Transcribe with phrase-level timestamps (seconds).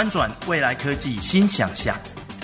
[0.00, 1.94] 翻转未来科技新想象。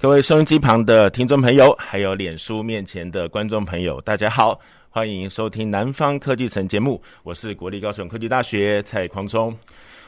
[0.00, 4.56] 各位收音机旁的听众朋友，还有脸书面前的观众朋友，大家好，
[4.88, 9.52] 欢迎收听《南方科技城》节目，我是国立高雄科技大学蔡匡聪。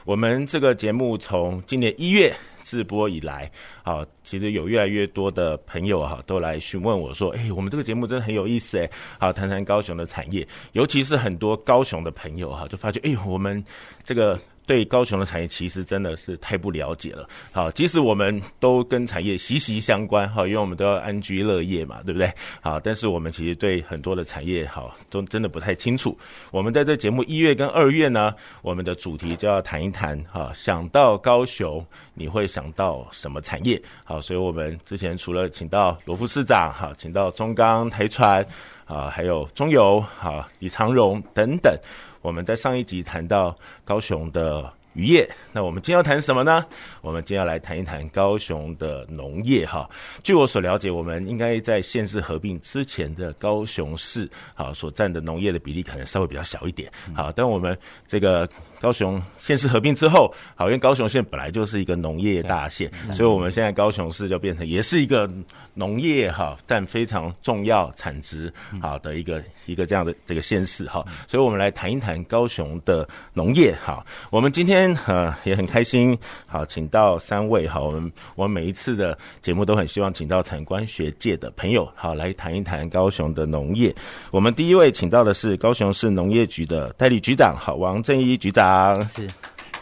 [0.05, 2.33] 我们这个节目从今年一月
[2.63, 3.51] 直播以来，
[3.83, 8.89] 啊，其实有越来越多的朋友哈，都来询问我说，哎，我们这个节目真的很有意思哎，
[9.19, 13.63] 好，谈谈高雄的产业，尤其是很多高雄的朋友哈，就发觉，哎，我们
[14.05, 14.39] 这个。
[14.71, 22.33] 对高雄的产业其实真的是太不了解了，好，即使我们都跟产业息息相关，哈，因为我们都要安居乐业嘛，对不对？
[22.61, 26.17] 好，但是我们其实对很多的产业，好，都真的不太清楚。
[26.53, 28.33] 我们在这节目一月跟二月呢，
[28.63, 33.83] 我们的主题就要谈一谈，哈，想到高雄，你会想到什么产业？
[34.05, 38.47] 好，所以我们之前除了请到罗副市长，哈，请到中钢、台船，
[38.85, 41.77] 啊，还有中油，哈，李长荣等等。
[42.23, 43.55] 我们在上一集谈到
[43.85, 46.65] 高雄的渔业，那我们今天要谈什么呢？
[47.01, 49.89] 我们今天要来谈一谈高雄的农业哈。
[50.23, 58.49] 据我所了解，我们应该在县市合并之前的高雄市，好，所占的农业的比例可能稍微比较小一点，好，但我们这个。
[58.81, 65.29] 高雄县市合并之后，好，因为高雄县本来就是一个农业大县，所以我们现在高雄市就变成也是一个
[65.75, 68.51] 农业哈占非常重要产值
[68.81, 74.03] 好的一个一个这样的这个县市哈，所以我们来谈一谈高雄的农业哈。
[74.31, 83.95] 我们今天呃也很开心，好，请到三位哈，我们我们每一次的节目都很希望请到产官学界的朋友好来谈一谈高雄的农业。
[84.31, 89.01] 我们第一位请到的是高雄市农业局的代理局长好，王正一局长。
[89.09, 89.27] 是，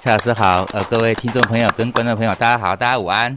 [0.00, 3.36] 蔡老师好，呃，各位听众朋友跟观众朋友，大家好，大家午安。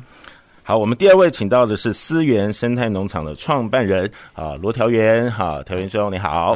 [0.64, 6.56] 好，我们第二位请到的是思源生态农场的创办人啊，罗调元，好，调元兄你好。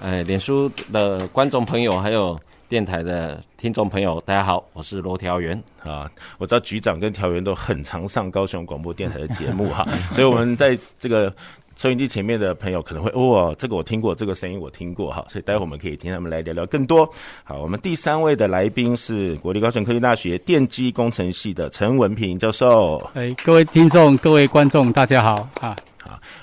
[0.00, 2.36] 哎，脸书的观众朋友还有
[2.68, 6.10] 电台的听众朋友，大家好，我是罗调元啊。
[6.38, 11.32] 我知道局长跟调元都很常上高雄广播电台的节目哈， 所以我们在这个。
[11.78, 17.06] 收音机前面的朋友可能会哦，这个我听过，这个声音我听过哈，所以待会我们可以听他们来聊聊更多。
[17.44, 22.96] 好，我们第三位的来宾是国立高雄科技大学电机工程系的陈文平教授。
[23.12, 25.76] 哎，各位听众、各位观众，大家好啊！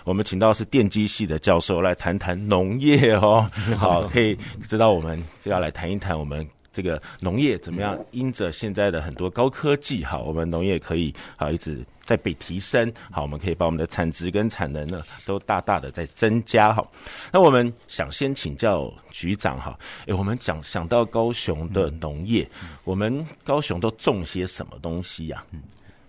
[0.04, 3.50] 好，我们请到是电机系的教授来谈谈农业哦。
[3.80, 6.46] 好，可以知道我们就要来谈一谈我们。
[6.74, 7.96] 这个农业怎么样？
[8.10, 16.84] 因着现在的很多高科技，哈，我们农业可以啊一直在被提升，好，我们可以把我们的产值跟产能呢都大大的在增加，哈。
[17.32, 19.78] 那我们想先请教局长，哈，
[20.08, 22.50] 诶，我们讲想到高雄的农业，
[22.84, 25.44] 我们高雄都种些什么东西呀？
[25.52, 25.62] 嗯。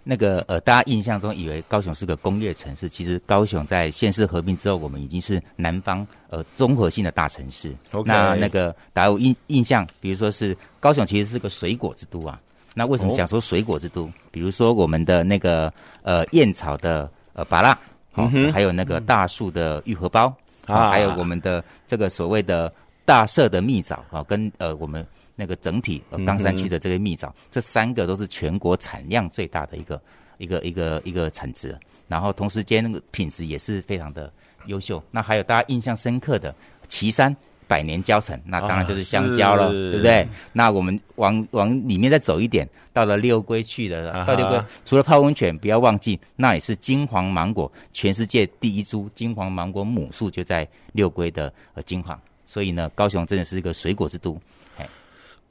[0.07, 7.75] 那个呃，大家印象中以为高雄是个工业城市，其实高雄在县市合并之后，我们已经是南方呃综合性的大城市。
[8.05, 12.39] 那那个大家有印印象，比如说是高雄其实是个水果之都啊。
[12.75, 14.11] 那为什么讲说水果之都？Oh.
[14.31, 15.73] 比如说我们的那个
[16.03, 20.31] 呃燕草的呃芭乐，还有那个大树的玉荷包
[20.67, 22.71] 啊，还有我们的这个所谓的
[23.07, 25.07] 大社的蜜枣啊，跟呃我们。
[25.37, 30.01] 那个整体呃冈山区的这个蜜枣，嗯，这三个都是全国产量最大的一个
[30.39, 31.77] 一个一个一个产值，
[32.09, 34.33] 然后同时间那个品质也是非常的
[34.67, 35.03] 优秀。
[35.11, 36.55] 那还有大家印象深刻的
[36.89, 37.35] 旗山
[37.67, 40.29] 百年交城，那当然就是香蕉了，啊，对不对？
[40.53, 54.39] 那我们往往里面再走一点，到了六龟去的，到六龟除了泡温泉，不要忘记那也是金黄芒果，全世界第一株金黄芒果母树就在六龟的呃金黄，所以呢，高雄真的是一个水果之都。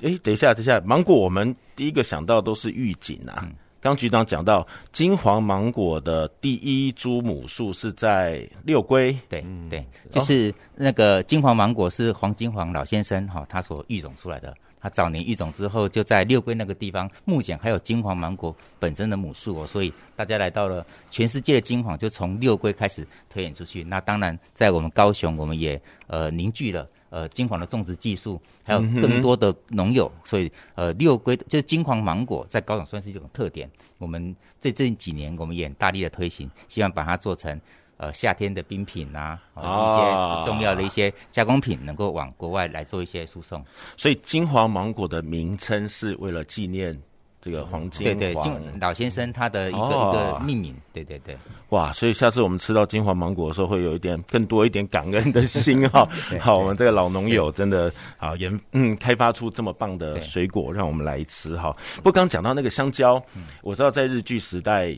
[0.03, 3.39] 哎，等一下，等一下，芒果我们第一个想到都是预警啊。
[3.43, 14.53] 嗯、刚局长讲到金黄芒果的第一株母树是在六龟，对、嗯、对，就是那个金黄芒果是黄金黄老先生哈、哦、他所育种出来的。
[14.81, 23.81] 他早年育种之后就在六龟那个地方，目前还有金黄芒果本身的母树哦，所以大家来到了全世界的金黄就从六龟开始推演出去。
[23.81, 26.85] 那当然在我们高雄，我们也呃凝聚了。
[27.13, 33.69] 呃金黄的种植技术，还有更多的农友，嗯、所以呃六龟就是金黄芒果在高雄算是一种特点。
[33.99, 37.61] 我们这这几年我们也很大力的推行，希望把它做成
[37.97, 43.63] 呃夏天的冰品啊，哦、一些重要的一些加工品，能够往国外来做一些输送。
[43.95, 46.99] 所以金黄芒果的名称是为了纪念。
[47.43, 51.37] 这个黄金黄对对，金老先生他的一个、哦、一个命名，对对对，
[51.69, 51.91] 哇！
[51.91, 56.07] 所以下次我们吃到金黄芒果的时候，会有一点更多一点感恩的心哈。
[56.39, 61.75] 好，我们这个老农友真的啊研嗯开发出这么棒的水果，让我们来吃哈。
[61.97, 63.21] 不过刚讲到那个香蕉，
[63.61, 64.97] 我知道在日据时代，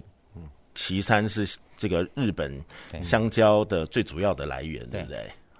[0.75, 2.63] 岐山是这个日本
[3.01, 5.17] 香蕉的最主要的来源，对不对？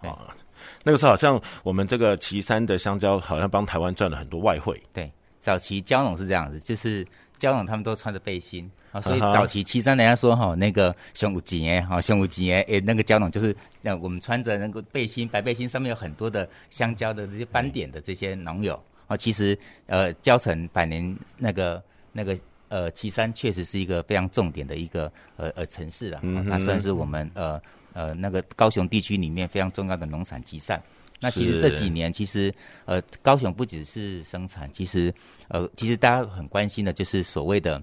[0.07, 0.35] 啊，
[0.83, 5.11] 那个时候好像我们这个岐山的香蕉好像帮台湾赚了很多外汇，对。
[5.45, 7.05] 早期蕉农是这样子，就是
[7.37, 18.73] 蕉农他们都穿着背心啊，所以早期旗山人家说哈，那个胸无几哎，哈胸无几哎，诶，那个蕉农就是那我们穿着那个背心，白背心上面有很多的香蕉的这些斑点的这些农友
[19.05, 19.55] 啊，其实
[19.85, 22.35] 呃，蕉城百年那个那个
[22.69, 26.19] 呃旗山确实是一个非常重点的一个呃呃城市了，
[26.49, 27.61] 它算是我们呃
[27.93, 30.81] 呃那个高雄地区里面非常重要的农产集散。
[31.19, 32.53] 那其实这几年，其实
[32.85, 35.13] 呃，高雄不只是生产，其实
[35.47, 37.81] 呃，其实大家很关心的就是所谓的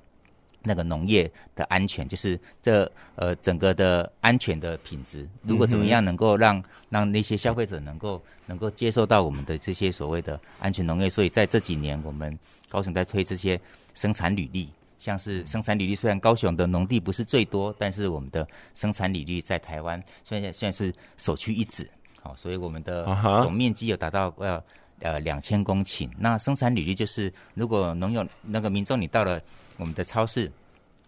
[0.63, 12.39] 那个农业的安全，就是这呃整个的安全的品质，如果怎么样能够让让那些消费者能够能够接受到我们的这些所谓的安全农业，所以在这几年，我们
[12.69, 13.59] 高雄在推这些
[13.95, 14.69] 生产履历，
[14.99, 21.89] 像是生产履历，虽然高雄的农地不是最多，但是我们的生产履历在台湾现在现在是首屈一指。
[22.23, 23.05] 好，所以我们的
[23.43, 24.63] 总面积有达到呃
[25.01, 26.09] 呃两千公顷。
[26.17, 29.41] 那生产履历就是，如果农友那个民众你到了
[29.77, 30.51] 我们的超市，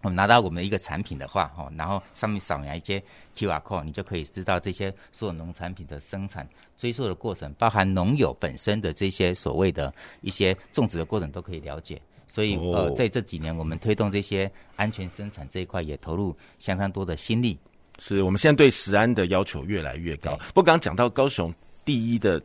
[0.01, 3.01] 我们拿到我们的一个产品的话，哈，然后上面扫描一些
[3.35, 11.99] QR code，你就可以知道这些所有农产品的生产追溯的过程，包含农友本身的这些所谓的一些种植的过程都可以了解。
[12.27, 17.57] 所以呃，在这几年我们推动这些安全生产这一块，也投入相当多的心力。
[17.99, 20.35] 是我们现在对食安的要求越来越高。
[20.53, 21.53] 不过刚刚讲到高雄
[21.83, 22.41] 第一的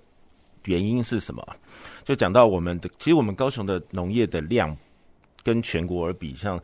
[0.65, 1.57] 原因是什么？
[2.05, 4.77] 就讲到我们的，其实我们高雄的农业的量。
[5.43, 6.61] 跟全国而比，像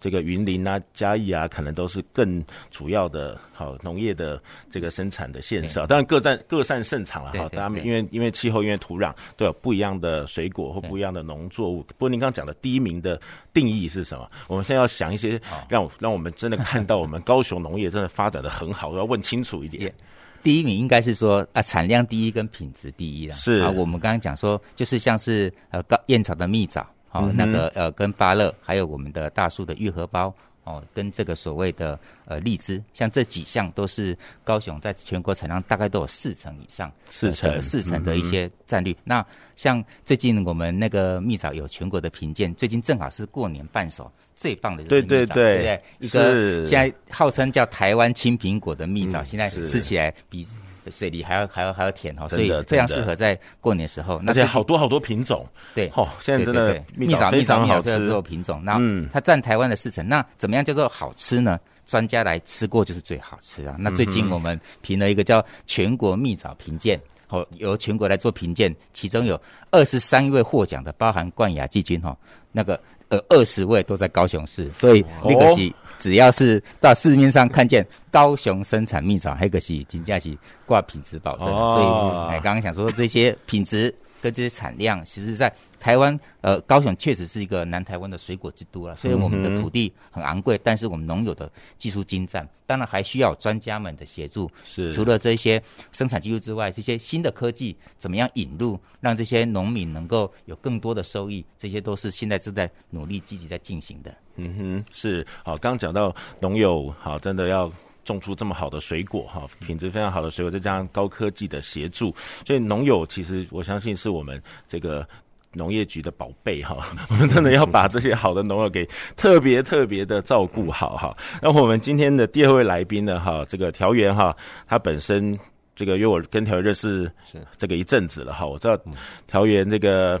[0.00, 4.40] 这个云林啊、嘉义啊，可能都是更主要的好农业的
[4.70, 5.74] 这个生产的县市。
[5.86, 7.48] 当然各占各擅胜场了哈。
[7.50, 11.82] 大家因为因为气候、因为土壤都有不一样的水果或不一样的农作物。
[11.82, 13.20] 不过您刚刚讲的第一名的
[13.52, 14.30] 定义是什么？
[14.46, 19.92] 我们现在要想一些让让我们真的看到我们高雄农业真的发展的很好，要问清楚一点。
[20.42, 23.34] 第一名应该是说啊，产量第一跟品质第一了。
[23.34, 26.86] 是啊，我们刚刚讲说就是像是呃高燕草的蜜枣。
[27.08, 30.32] 好、哦，那个呃，跟芭乐，还有我们的大树的愈合包，
[30.64, 38.92] 哦，跟这个所谓的呃荔枝，像这几项都是高雄在全国产量大概都有四成以上，四成、呃、四成的一些占率。
[38.92, 39.26] 嗯、那
[39.56, 45.82] 像最近我们那个蜜枣有全国的评鉴，最近正好是过年伴手最棒的就是蜜枣，对对对，对不对？
[46.00, 50.46] 一个现在号称叫台湾青苹果的蜜枣，嗯、现在吃起来比。
[50.90, 54.20] 水梨还要还要还要甜哈，所以非常适合在过年的时候。
[54.26, 58.78] 而且好多好多品种，对，哦，现在真的蜜枣蜜枣蜜枣这个品种，那
[59.12, 60.06] 它占台湾的四成。
[60.06, 61.58] 那怎么样叫做好吃呢？
[61.86, 63.76] 专家来吃过就是最好吃啊。
[63.78, 72.16] 那最近我们评了一个叫全国蜜枣评鉴，哦，由全国来做评鉴，其中有二十三位获奖的，包含冠亚季军哈，
[72.52, 75.72] 那个呃二十位都在高雄市，所以那个是。
[75.98, 88.96] 只要是到市面上看见高雄生产蜜枣，还可是金价是挂品质保证，哦、所以哎，刚刚想说这些品质跟这些产量，其实在台湾呃高雄确实是一个南台湾的水果之都了。
[88.96, 94.50] 虽然我们的土地很昂贵，但是我们农友的技术精湛，当然还需要专家们的协助。
[94.64, 104.14] 是除了这些生产技术之外，这些新的科技怎么样引入，让这些农民能够有更多的收益，这些都是现在正在努力积极在进行的。
[104.36, 105.56] 嗯哼，是好。
[105.56, 107.70] 刚刚讲到农友，好，真的要
[108.08, 112.12] 种出这么好的水果，哈，品质非常好的水果，再加上高科技的协助，
[112.46, 115.06] 所以农友其实我相信是我们这个
[115.52, 116.76] 农业局的宝贝，哈。
[117.10, 118.84] 我们真的要把这些好的农友给
[119.14, 121.16] 特别特别的照顾好，哈。
[121.42, 124.34] 那我们今天的第二位来宾呢，哈，这个调员哈，
[124.66, 125.38] 他本身
[125.76, 127.10] 这个因为我跟调员认识
[127.56, 128.78] 这个一阵子了，哈，我知道
[129.26, 130.20] 调员这个。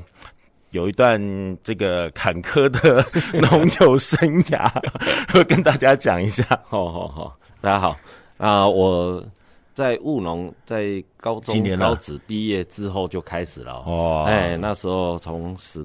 [0.72, 1.18] 有一段
[1.62, 3.02] 这个坎坷的
[3.40, 4.18] 农友生
[4.50, 4.70] 涯，
[5.32, 6.44] 会跟大家讲一下。
[6.62, 7.90] 好好好，大家好。
[8.36, 8.70] 啊、呃！
[8.70, 9.26] 我
[9.74, 13.82] 在务农，在高中今年高职毕业之后就开始了。
[13.84, 15.84] 哦，哎，那时候从十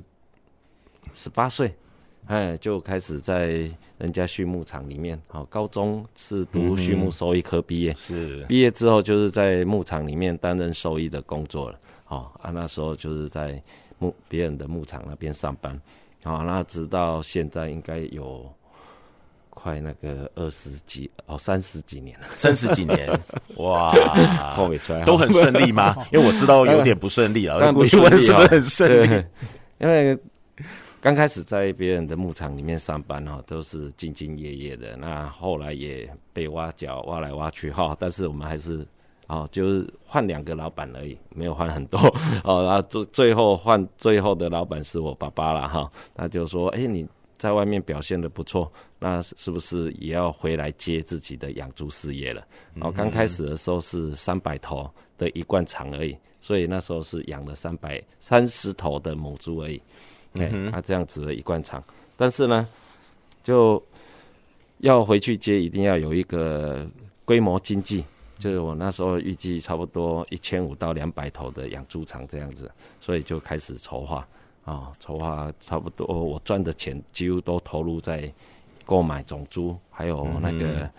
[1.15, 1.73] 十八岁，
[2.27, 8.45] 哎，就开始在人家畜牧场里面，好，高中是读畜牧兽医科毕业，是。
[8.45, 13.59] 毕业之后就是在牧场里面担任兽医的工作了，好，啊，那时候就是在
[13.97, 15.81] 牧别人的牧场那边上班，
[16.23, 18.47] 好，那直到现在应该有
[19.53, 23.09] 快那个二十几哦三十几年了， 三十几年，
[23.57, 23.91] 哇，
[24.55, 25.95] 后尾出来都很顺利吗？
[26.11, 29.25] 因为我知道有点不顺利啊， 但不是很顺利？
[29.79, 30.17] 因为。
[31.01, 34.95] 刚开始在别人的牧场里面上班哈，都是兢兢业业的。
[34.95, 38.87] 那后来也被挖角，挖来挖去哈，但是我们还是
[39.27, 41.99] 哦，就是换两个老板而已，没有换很多
[42.45, 42.63] 哦。
[42.63, 47.05] 然后最最后换最后的老板是我爸爸了哈，他就说：“哎，你
[47.37, 59.81] 在外面表现的不错，那是不是也要回来接自己的养猪事业了？”然后刚开始的时候是三百头的一罐场而已，所以那时候是养了三百三十头的母猪而已。
[60.39, 61.83] 哎，他、嗯啊、这样子的一罐场，
[62.17, 62.67] 但是呢，
[63.43, 63.81] 就
[64.79, 66.89] 要回去接，一定要有一个
[67.23, 68.03] 规模经济，
[68.39, 74.27] 就是我那时候预计差不多一千五到两百头的养猪场这样子，所以就开始筹划
[74.65, 78.31] 啊，筹划差不多我赚的钱几乎都投入在
[78.85, 80.89] 购买种猪，还有那个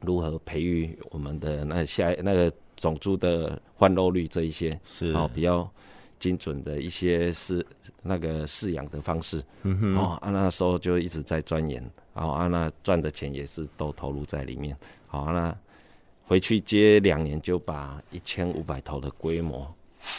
[0.00, 5.12] 如何培育我们的那下那个种猪的换肉率这一些是。
[5.12, 5.68] 哦比较。
[6.20, 7.62] 精准的一些饲
[8.00, 14.74] 那个饲养的方式，嗯哼，哦，啊那时候就一直在钻研，然后啊那赚的钱也是都投入在里面，
[15.06, 15.56] 好，啊那
[16.24, 19.70] 回去接两年就把一千五百头的规模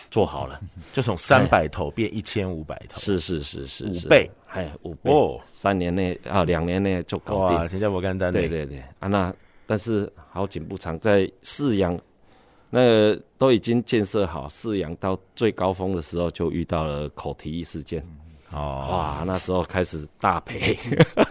[0.09, 0.59] 做好了，
[0.93, 9.33] 就从三百头变一千五百头，是是是是五倍，哎五倍，哦，三年内啊两年内就搞定，新加坡干单，对对对，啊那
[9.65, 11.99] 但是好景不长，在饲养。
[12.71, 18.05] 那个都已经建设好，饲养到最高峰的时候，就遇到了口蹄疫事件。
[18.51, 20.77] 哦，哇，那时候开始大赔，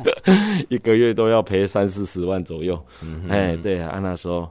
[0.71, 2.83] 一个月都要赔三四十万左右。
[3.03, 4.49] 嗯，哎，对啊，那时候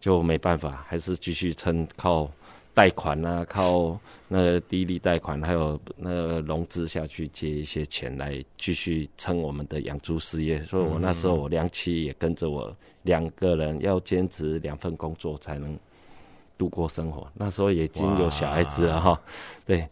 [0.00, 2.30] 就没办法，还是继续撑，靠
[2.74, 3.98] 贷款啊，靠
[4.28, 10.62] 那个低利贷款，还有那个融资下去借一些钱来继续撑我们的养猪事业。
[10.62, 15.78] 所以我那时候我两妻也跟着我两个人要兼职两份工作才能。
[16.58, 19.18] 度过生活，那时候已经有小孩子了哈，
[19.64, 19.88] 对，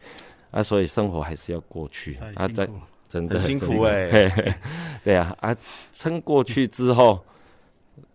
[0.50, 2.68] 啊，所以生活还是要过去啊，在
[3.08, 4.58] 真的很辛苦哎、欸，
[5.02, 5.56] 对啊，啊，
[5.92, 7.18] 撑过去之后，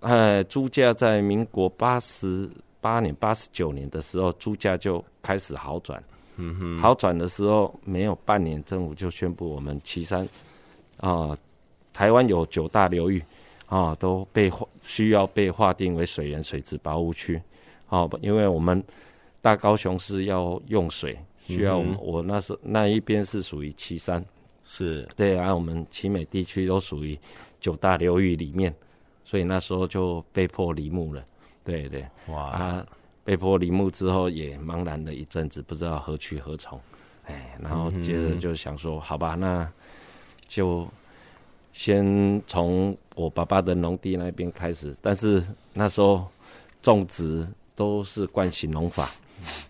[0.01, 2.47] 呃，猪价在民国八十
[2.83, 6.03] 八年、八十九年的时候，猪价就开始好转，
[6.35, 10.27] 嗯哼，好转的时候没有半年，政府就宣布我们岐山
[10.97, 11.37] 啊，
[11.93, 13.23] 台湾有九大流域
[13.67, 17.41] 啊，都被需要被划定为水源水质保护区。
[17.87, 18.83] 哦，因为我们
[19.41, 24.23] 大高雄市要用水，需要我们、嗯、我那时那一边是属于岐山，
[24.65, 27.17] 是对啊，我们旗美地区都属于
[27.61, 28.73] 九大流域里面，
[29.23, 31.23] 所以那时候就被迫离牧了。
[31.63, 32.85] 对对，哇啊，
[33.23, 36.79] 被迫离牧之后也茫然了一阵子，不知道何去何从。
[37.25, 39.71] 哎，然后接着就想说，嗯、好吧，那
[40.47, 40.87] 就
[41.71, 45.43] 先从我爸爸的农地那边开始，但是
[45.73, 46.27] 那时候
[46.81, 47.47] 种植。
[47.75, 49.09] 都是惯性农法，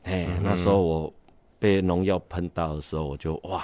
[0.04, 1.14] 哎、嗯，那时候我
[1.58, 3.64] 被农药喷到的时候，我就哇，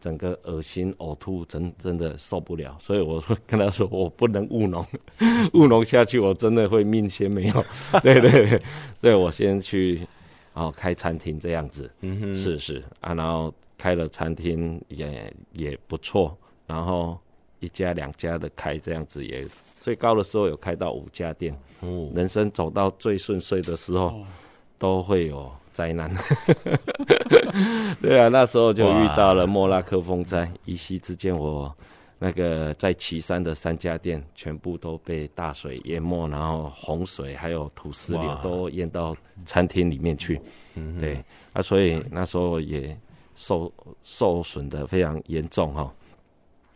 [0.00, 4.84] 整个恶心呕吐，真真的受不了，所以我 跟他说，我不能务农，
[5.54, 7.64] 务农下去我真的会命先没有。
[8.02, 8.62] 对对对，
[9.00, 10.06] 所以我先去
[10.54, 16.36] 哦开餐厅这样子，嗯哼，试试啊，然后开了餐厅也也不错，
[16.66, 17.18] 然后
[17.60, 19.46] 一家两家的开这样子也。
[19.80, 24.22] 最高的时候有开到五家店，嗯，人生走到最顺遂的时候，
[24.76, 26.10] 都会有灾难。
[28.02, 31.72] 对啊，那时候就遇到了莫拉克风灾，一夕之间，我
[32.18, 39.16] 那个在旗山的三家店全部都被大水淹没，然后洪水还有土石流都淹到
[39.46, 40.40] 餐厅里面去。
[40.74, 42.98] 嗯，对啊，所以那时候也
[43.36, 45.92] 受受损的非常严重哈，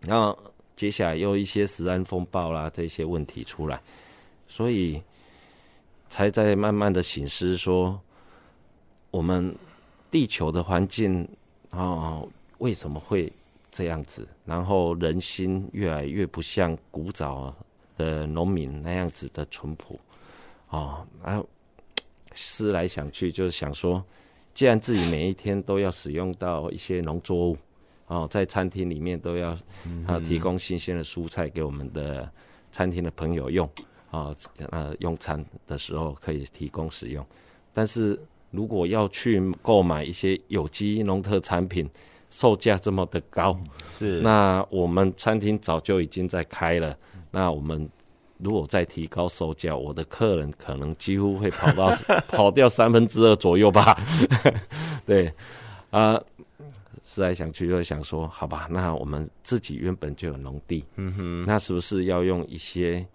[0.07, 0.39] 然后。
[0.75, 3.81] 接下来又一些食安风暴啦，这些问题出来，
[4.49, 5.01] 所以
[6.09, 8.01] 才在慢慢的醒思说，
[9.13, 9.55] 我们
[10.11, 11.29] 地球的环境
[11.71, 12.21] 啊，
[12.59, 13.33] 为什么会
[13.71, 14.27] 这样子？
[14.45, 17.55] 然后人心越来越不像古早
[17.97, 20.01] 的农民那样子的淳朴
[20.69, 21.47] 啊，然后
[22.35, 24.03] 思来想去，就是想说，
[24.53, 27.57] 既然自己每一天都要使用到一些农作物。
[28.09, 29.57] 哦，在餐厅里面都要
[30.07, 32.31] 啊提供新鲜的蔬菜给我们的
[32.71, 33.67] 餐厅的朋友用
[34.11, 34.37] 啊，
[34.71, 37.25] 呃用餐的时候可以提供使用。
[37.73, 38.21] 但是
[38.53, 41.91] 如果要去购买一些有机农特产品，
[42.31, 43.59] 售价这么的高，
[43.91, 46.97] 是那我们餐厅早就已经在开了，
[47.31, 47.87] 那我们
[48.39, 51.91] 如果再提高售价，我的客人可能几乎会跑到
[52.29, 53.99] 跑掉三分之二左右吧。
[55.05, 55.27] 对，
[55.91, 56.25] 啊、呃，
[57.03, 63.07] 思来想去就想说，好吧，那我们自己原本就有农地，嗯哼，那是不是要用一些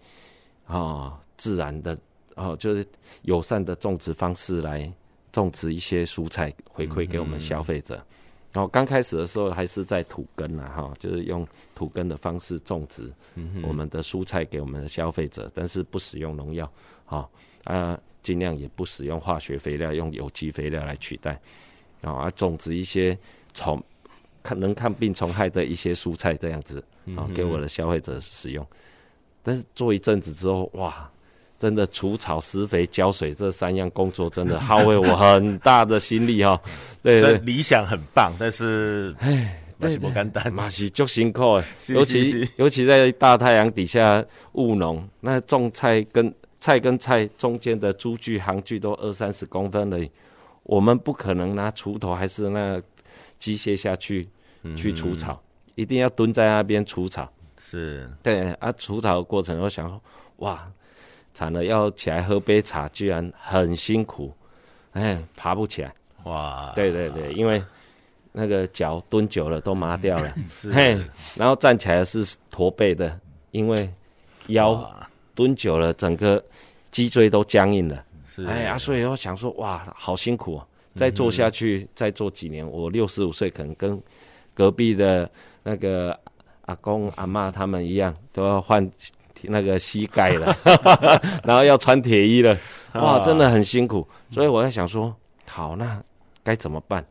[0.65, 1.97] 啊、哦、自然的
[2.35, 2.87] 哦，就是
[3.23, 4.91] 友善的种植方式来
[5.37, 7.95] 种植一些蔬菜回馈给我们消费者？
[7.95, 8.05] 嗯
[8.53, 13.11] 然后刚开始的时候还是在土根呐，哈，就是用土根的方式种植
[13.61, 16.67] 我们的蔬菜给我们的消费者，但是不使用农药，
[17.05, 17.29] 好
[17.65, 21.39] 啊，尽量也不使用化学肥料，用有机肥料来取代，
[22.01, 23.15] 啊，种植一些
[23.53, 23.83] 虫
[24.41, 26.83] 看能抗病虫害的一些蔬菜这样子
[27.15, 28.65] 啊，给我的消费者使用。
[29.43, 31.07] 但是做一阵子之后，哇！
[31.59, 36.59] 真的除草、施肥、浇水这三样工作，真的耗费我很大的心力哈。
[37.01, 41.65] 对，对，理想很棒，但是唉，马西不简单，马西就辛苦哎。
[41.89, 44.23] 尤其尤其在大太阳底下
[44.53, 50.11] 务农，那种菜跟菜跟菜中间的株距、行距都二三十公分而已，
[50.61, 52.79] 我们不可能拿锄头还是那
[53.39, 54.27] 机械下去
[54.75, 57.27] 去除草，嗯，一定要蹲在那边除草。
[57.59, 59.99] 是对啊，除草的过程，我想说，
[60.37, 60.71] 哇。
[61.37, 64.33] 惨了，要起来喝杯茶，居然很辛苦，
[64.93, 65.93] 哎，爬不起来。
[66.23, 67.63] 哇，对对对，因为
[68.31, 70.99] 那个脚蹲久了都麻掉了，是嘿，
[71.35, 73.15] 然后站起来是驼背的，
[73.51, 73.87] 因为
[74.47, 74.91] 腰
[75.35, 76.43] 蹲久了，整个
[76.89, 78.03] 脊椎都僵硬了。
[78.25, 80.65] 是，哎呀，所以我想说，哇，好辛苦啊！
[80.95, 84.01] 再做下去，嗯、再做几年，我六十五岁可能跟
[84.55, 85.29] 隔壁的
[85.61, 86.19] 那个
[86.65, 88.91] 阿公阿妈他们一样，都要换。
[89.43, 90.55] 那个膝盖了，
[91.43, 92.57] 然后要穿铁衣了，
[92.93, 94.07] 哇，真的很辛苦。
[94.31, 95.15] 所以我在想说，
[95.45, 96.01] 好，那
[96.43, 97.05] 该怎么办？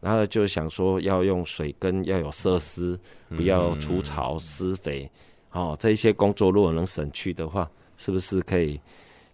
[0.00, 2.98] 然后就想说，要用水根，要有设施，
[3.30, 5.10] 不要除草、施肥，
[5.50, 8.80] 哦，这一些工作如果能省去的话，是不是可以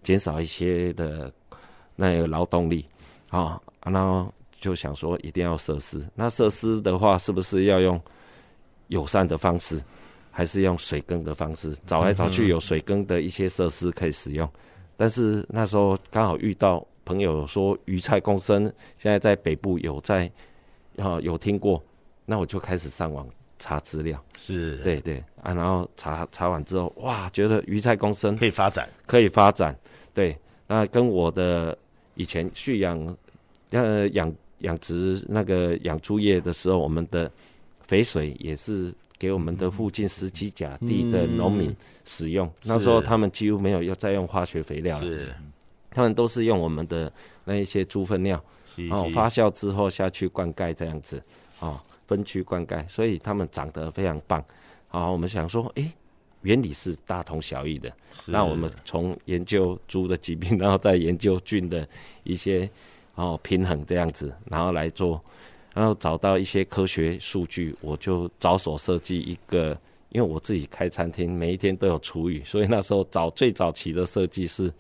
[0.03, 1.31] 减少一些的
[1.97, 2.87] 那个劳动力？
[3.29, 6.03] 啊，然后就想说，一定要设施。
[6.15, 8.01] 那设施的话，是不是要用
[8.89, 9.79] 友善的方式？
[10.37, 14.51] 还是用水耕的方式，找来找去有水耕的一些设施可以使用，
[14.97, 18.65] 但是那时候刚好遇到朋友说鱼菜共生，
[18.99, 20.29] 现在在北部有在，
[20.97, 21.81] 啊有听过，
[22.27, 23.29] 那我就开始上网
[23.61, 24.79] 查资料，是。
[24.79, 29.73] 对对啊，然后查查完之后，哇，觉得鱼菜共生可以发展，可以发展，
[30.13, 31.79] 对，那跟我的
[32.17, 33.17] 以前蓄养
[33.71, 37.31] 呃养养殖那个养猪业的时候，我们的
[37.87, 38.93] 肥水也是。
[39.19, 41.75] 给我们的附近十几甲地的农民
[42.05, 45.35] 使用，嗯，那时候他们几乎没有要再用化学肥料了，是，
[45.91, 47.11] 他们都是用我们的
[47.45, 48.37] 那一些猪粪尿，
[48.91, 51.23] 哦，发酵之后下去灌溉这样子，
[51.61, 54.45] 哦，分区灌溉，所以他们长得非常棒。
[54.89, 55.91] 好，我们想说，诶，
[56.43, 57.91] 原理是大同小异的，
[58.27, 61.89] 那我们从研究猪的疾病，然后再研究菌的
[62.25, 62.69] 一些
[63.15, 65.23] 哦平衡这样子，然后来做。
[65.75, 69.77] 然后找到一些科学数据，我就着手设计一个，
[70.11, 74.73] 因为我自己开餐厅，每一天都有厨余，所以那时候早最早期的设计是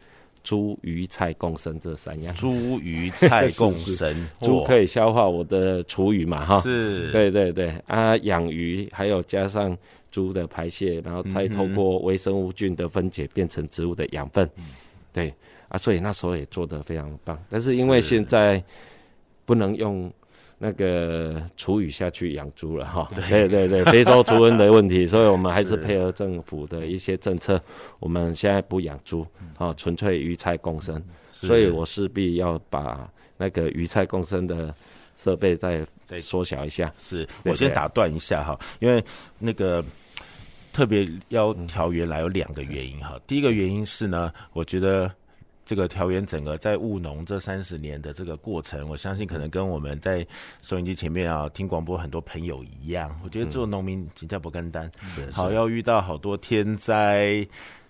[0.45, 2.33] 猪鱼菜共生这三样。
[2.37, 6.47] 猪鱼菜共生， 猪可以消化我的厨余嘛？
[6.47, 9.77] 哈，是，对对对啊，养鱼还有加上
[10.13, 14.65] 猪的排泄，然后再透过微生物菌的分解变成植物的养分，嗯、
[15.13, 15.35] 对
[15.67, 17.37] 啊，所以那时候也做得非常棒。
[17.51, 18.63] 但是因为现在
[19.45, 20.09] 不能用。
[20.65, 23.47] 那个厨余下去养猪了哈，对。
[23.47, 27.61] 对对，非洲猪瘟的问题，所以我们还是配合政府的一些政策，
[27.99, 29.27] 我们现在不养猪，
[29.59, 34.75] 啊，纯粹鱼菜共生，所以我势必要把那个鱼菜共生的
[35.15, 36.91] 设备再再缩小一下。
[36.97, 39.05] 是我先打断一下哈，因为
[39.39, 39.85] 那个
[40.73, 45.13] 特别要调原来有两个原因哈，第一个原因是呢，我觉得。
[45.65, 50.27] 这个调研整个在务农这三十年的这个过程，我相信可能跟我们在
[50.63, 54.91] 收音机前面啊听广播很多朋友一样，我觉得做农民请假不干单，
[55.33, 57.47] 好要遇到好多天灾，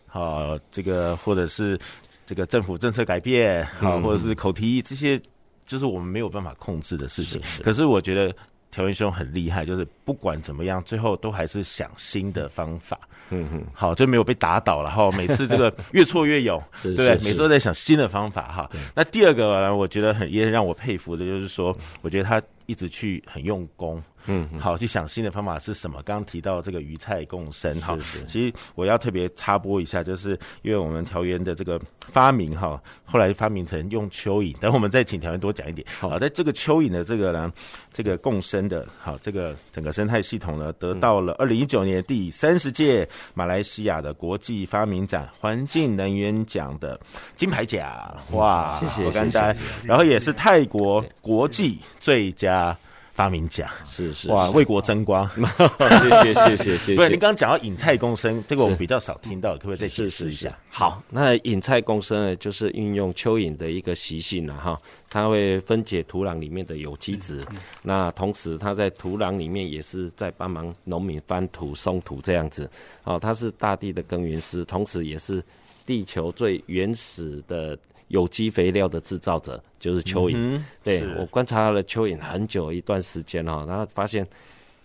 [0.07, 1.79] 好这个或者是
[2.25, 5.21] 这个政府政策改变，好或者是口蹄疫这些，
[5.67, 7.43] 就是我们没有办法控制的事情。
[7.63, 8.33] 可是我觉得
[8.71, 12.99] 调园兄很厉害，就是不管怎么样，最后都还是想新的方法。
[13.35, 15.11] 嗯哼，好，就没有被打倒了哈。
[15.13, 16.63] 每次这个越挫越勇，
[16.97, 18.71] 对，每次都在想新的方法哈。
[18.95, 26.03] 那第二个呢，我觉得很也让我佩服的，就是说，我觉得他一直去很用功，嗯，好，去想新的方法是什么？
[26.03, 35.87] 刚刚提到这个鱼菜共生，哈，其实我要特别插播一下，就是因为我们调员的这个发明，哈，后来发明成用蚯蚓，等我们再请调员多讲一点。
[36.01, 37.53] 好，在这个蚯蚓的这个呢，
[37.93, 46.99] 这个共生的，好，这个整个生态系统呢，得到了二零一九年第三十届马来西亚的国际发明展环境能源奖的
[47.37, 47.87] 金牌奖，
[48.31, 52.77] 哇，谢谢，不简单，然后也是泰国国际最佳。
[53.15, 55.25] 发明奖是是哇，为国争光，
[55.79, 56.95] 谢谢谢谢谢谢。
[56.97, 60.53] 不是，您刚刚讲到引菜共生，这个我们比较少听到，可不可以再解释一下？
[60.69, 64.77] 好，那引菜共生呢，就是运用蚯蚓的一个习性了哈，
[65.09, 67.41] 它会分解土壤里面的有机质，
[67.83, 72.69] 那同时它在土壤里面也是在帮忙农民翻土、松土这样子。
[73.05, 75.41] 哦，它是大地的耕耘师，同时也是
[75.87, 77.79] 地球最原始的。
[78.15, 80.35] 有机肥料的制造者就是蚯蚓。
[80.37, 84.25] 嗯、对我观察了蚯蚓很久一段时间哈，然后发现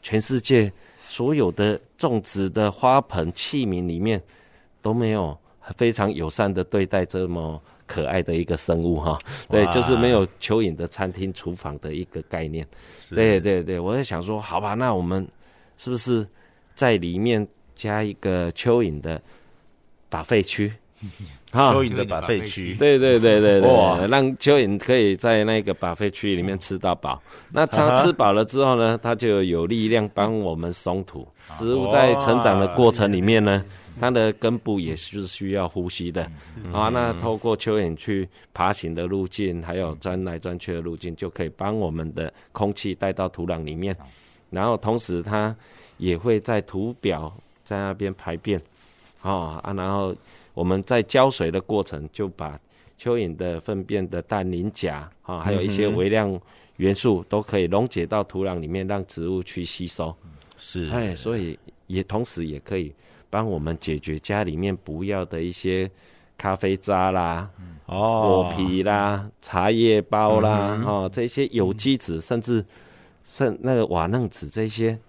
[0.02, 4.20] 全世界所有的种植的花盆器皿里面
[4.82, 5.38] 都没有
[5.78, 9.20] 非常友善的对待这么可爱的一个生物哈。
[9.48, 12.66] 对，就是没有蚯蚓的餐厅厨房的一个概念。
[13.12, 15.28] 对对对，我在想说，好吧，那我们
[15.78, 16.28] 是不是
[16.74, 19.22] 在里面加一个蚯蚓的
[20.10, 20.74] 打废区？
[21.52, 27.20] 蚯蚓的 buffet 区，对对对对对，哇让蚯蚓可以在那个 buffet 区里面吃到饱。
[27.52, 31.28] 那它吃饱了之后呢，它就有力量帮我们松土。
[31.58, 33.66] 植物在成长的过程里面呢，
[34.00, 36.22] 它的根部也是需要呼吸的。
[36.72, 43.96] 啊，那透过蚯蚓去爬行的路径，还有钻来钻去的路径，就可以帮我们的空气带到土壤里面。
[44.52, 45.56] 然后同时它
[45.98, 47.34] 也会在土表
[47.66, 48.62] 在那边排便。
[49.24, 50.14] 啊啊，然后。
[50.60, 52.60] 我们在浇水的过程，就把
[53.00, 56.38] 蚯蚓的粪便的氮磷钾啊，还有一些微量
[56.76, 60.14] 元素，都可以溶解到土壤里面，让植物去吸收。
[60.58, 62.94] 是，哎，所以也同时也可以
[63.30, 65.90] 帮我们解决家里面不要的一些
[66.38, 67.50] 咖啡渣啦、
[67.86, 68.50] 哦。
[68.50, 72.66] 果皮啦、茶叶包啦，嗯、哦这些有机质，甚至
[73.24, 75.00] 甚那个瓦楞纸这些。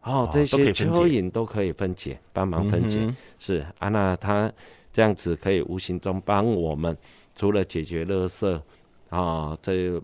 [0.00, 3.00] 哦，这些蚯蚓都可以分解，帮忙分解。
[3.00, 4.50] 嗯、是啊，那它
[4.96, 6.96] 这样子可以无形中帮我们，
[7.36, 8.58] 除了解决垃圾
[9.10, 10.00] 啊，这。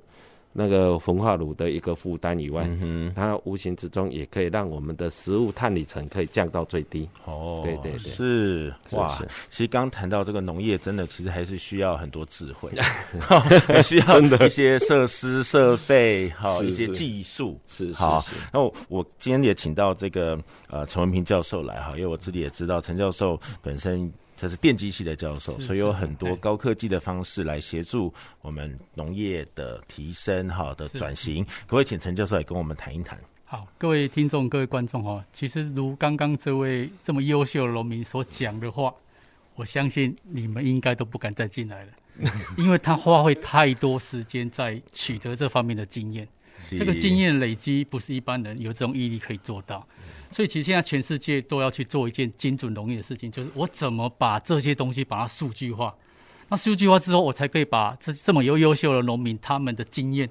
[0.55, 7.09] 那个焚化炉的一个负担以外，嗯、它无形之中也可以让我们的食物碳里程可以降到最低。
[7.25, 9.19] 哦，对对对，是哇。
[9.49, 12.71] 其实刚谈到这个农业，真的其实还是需要很多智慧，
[13.83, 17.59] 需要一些设施设备，好一些技术。
[17.67, 18.23] 是，好。
[18.53, 24.13] 那我，我今天也请到这个呃陈文平教授来哈，因为我自己也知道陈教授本身。
[24.43, 31.45] 这是电机系的教授，所以有很多高科技的方式来协助我们农业的提升，哈的转型。
[31.45, 33.17] 可不可以请陈教授来跟我们谈一谈？
[33.45, 38.93] 好，各位听众、各位观众哈，其实如刚刚这位这么优秀的农民所讲的话，
[39.55, 41.93] 我相信你们应该都不敢再进来了，
[42.59, 46.27] 因为他花费太多时间在取得这方面的经验，
[46.59, 49.87] 是这个经验累积不是一般人有这种毅力可以做到。
[50.33, 55.95] 所以其实现在全世界都要去做一件精准农业的事情，就是我怎么把这些东西把它数据化。
[56.49, 60.29] 那数据化之后，我才可以把这这么优优秀的农民他们的经验，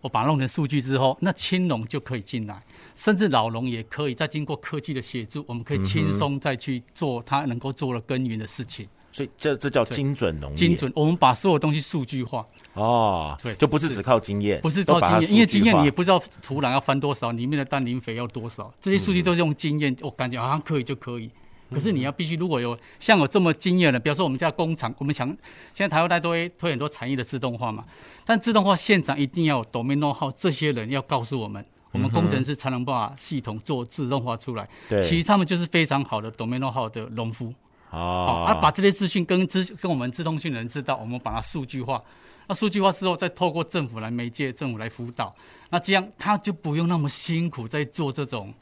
[0.00, 2.62] 我把它弄成数据之后，那青农就可以进来，
[2.96, 8.88] 甚至老农也可以再经过科技的协助，我们可以轻松再去做他能够做的耕耘的事情。
[9.12, 10.56] 所以这这叫精准农业。
[10.56, 12.44] 精准，我们把所有东西数据化。
[12.74, 21.30] 哦，对，就不是只靠经验，不是靠经验，因为经验你也不知道土壤要翻多少，里面的氮磷肥要多少，这些数据都是用经验，我感觉好像可以就可以。
[21.70, 25.26] 可是你要必须如果有像我这么经验的，比如说我们家工厂，我们想
[25.74, 27.84] 现在台湾大家都会推很多产业的自动化嘛，
[28.24, 34.68] 但自动化现场一定要有 domain know-how，这些人要告诉我们，我们工程师才能把系统做自动化出来。
[34.88, 37.52] 对，其实他们就是非常好的 domain know-how 的农夫。
[37.92, 42.02] 哦，啊，把这些资讯跟资跟我们资通讯的人知道，我们把它数据化。
[42.48, 45.34] 那数据化之后，再透过政府来媒介，政府来辅导，
[45.70, 48.52] 那这样他就不用那么辛苦在做这种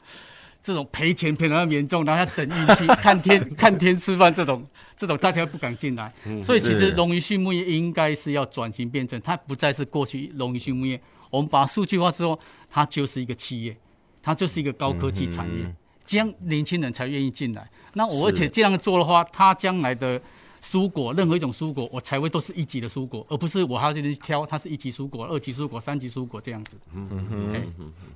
[0.61, 4.63] 这种赔钱赔得那么严重，然后要等运气， 看天看天吃饭这种
[4.95, 6.13] 这种，大家不敢进来。
[6.25, 11.01] 嗯、所以其实龙鱼畜牧业应该是要转型变成，它不再是过去龙鱼畜牧业。
[11.31, 12.39] 我们把数据化之后，
[12.69, 13.75] 它就是一个企业，
[14.21, 17.67] 它就是一个高科技产业，嗯、这样年轻人才愿意进来。
[17.93, 20.21] 那我而且这样做的话，它将来的
[20.63, 26.77] 蔬果，任何一种蔬果，我才会都是一级的蔬果，而不是我还要去挑它是一级蔬果、二级蔬果、三级蔬果这样子。
[26.93, 27.53] 嗯嗯嗯。
[27.53, 27.63] 欸、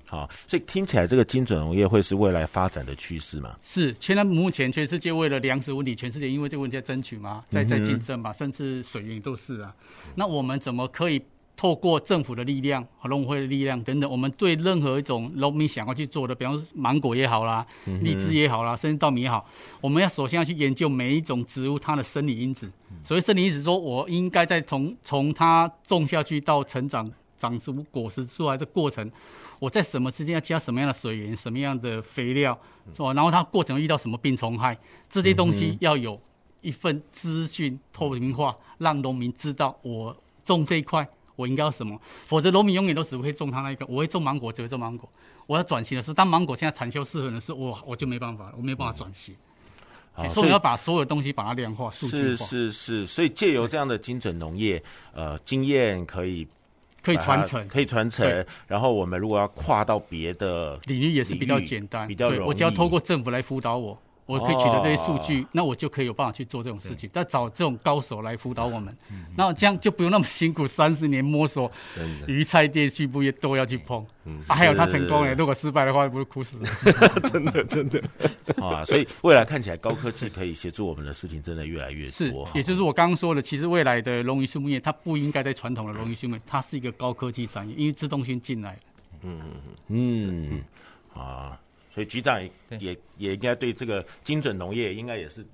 [0.08, 3.56] 好，所以听起来这个精准农业会是未来发展的趋势吗？
[3.64, 9.74] 是，现在目前全世界为了粮食问题，全世界因为这个问题在争取嘛，在在竞争嘛，甚至水源都是啊。
[10.14, 11.22] 那我们怎么可以
[11.58, 17.66] 透过政府的力量和农会的力量等等，我们对任何一种农民想要去做的，比方说芒果也好啦，
[18.02, 19.46] 荔枝也好啦，甚至稻米也好，
[19.80, 22.70] 我们要首先要去研究每一种植物它的生理因子。
[23.02, 29.10] 所谓生理因子，说我应该在从从它种下去到成长、长出果实出来的过程，
[29.60, 32.60] 我在什么之间要加什么样的水源、什么样的肥料，
[32.94, 33.14] 是吧？
[33.14, 34.78] 然后它过程遇到什么病虫害，
[35.10, 36.20] 这些东西要有
[36.60, 41.08] 一份资讯透明化，让农民知道我种这一块。
[41.36, 42.00] 我应该要什么？
[42.28, 43.86] 否则农民永远都只会种他那一个。
[43.88, 45.10] 我会种芒果，只会种芒果。
[45.48, 49.36] 我要转型的时候，当芒果现在产销适合的时候，我我就没办法了，我没有办法转型。
[50.18, 52.46] 嗯、所以要把所有东西把它量化、数据化。
[52.46, 54.82] 是是是，所以借由这样的精准农业，
[55.14, 56.48] 呃，经验可以
[57.04, 58.46] 可以传承，可以传承。
[58.66, 62.48] 然后我们如果要跨到别的领域，也是比较简单，比较容易。
[62.48, 63.98] 我只要透过政府来辅导我。
[64.26, 67.08] 我可以取得这些数据，哦，那我就可以有办法去做这种事情。
[67.14, 68.96] 再找这种高手来辅导我们，
[69.38, 71.72] 那这样就不用那么辛苦，三十年摸索，
[72.28, 74.04] 鱼菜电畜牧业都要去碰。
[74.24, 76.68] 嗯，啊，还有他成功了，如果失败的话，不是哭死 了。
[77.30, 78.02] 真的真的
[78.58, 78.84] 啊！
[78.84, 82.48] 所以未来看起来高科技可以协助我们的事情真的越来越多。
[82.48, 88.80] 是，也就是我刚刚说的，其实未来的龙鱼畜牧业它不应该在传统的龙鱼畜牧业，它是一个高科技产业，因为自动性进来了。
[89.22, 89.52] 嗯嗯
[89.90, 91.60] 嗯嗯啊。
[91.96, 95.46] 所以局长也也也应该对这个精准农业应该也是，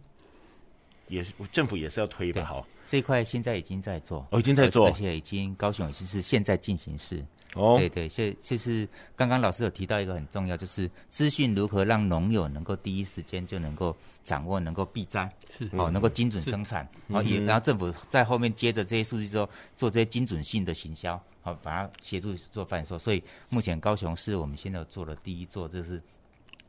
[1.08, 2.44] 也是政府也是要推吧？
[2.44, 7.24] 好，这一块现在已经在做，哦，已经在做，而且已经高雄已经是现在进行式。
[7.54, 22.98] 哦，对对，现就是刚刚老师有提到一个很重要，就是资讯如何让农友能够第一时间就能够掌握，能够避灾，是哦，能够精准生产，哦也，然后政府在后面接着这些数据之后，做这些精准性的行销，好把它协助做贩售。
[22.98, 26.02] 所以目前高雄市我们现在做的第一座，就是。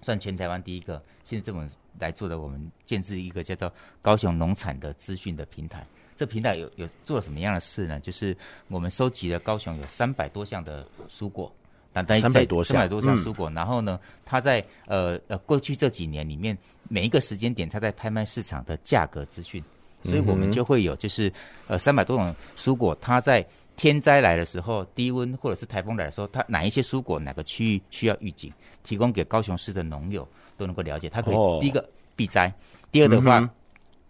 [0.02, 1.66] 算全台湾第一个，现在这种
[1.98, 5.86] 来做的，我们建置一个叫做高雄农产的资讯的平台。
[6.16, 7.98] 这平台有有做了什么样的事呢？
[8.00, 8.36] 就是
[8.68, 11.50] 我们收集了高雄有三百多项的蔬果，
[11.92, 13.48] 但三百多项，三百多项蔬果。
[13.48, 16.56] 嗯、然后呢，它在呃呃过去这几年里面，
[16.88, 19.62] 每一个时间点，它在拍卖市场的价格资讯，
[20.04, 21.32] 所以我们就会有就是
[21.66, 23.46] 呃三百多种蔬果，它在。
[23.82, 28.52] 天灾来的时候，低温或者是台风来的时候，它哪一些蔬果哪个区域需要预警，
[28.84, 30.24] 提供给高雄市的农友
[30.56, 31.08] 都能够了解。
[31.08, 32.54] 它可以第一个避灾，哦、
[32.92, 33.50] 第二的话，嗯、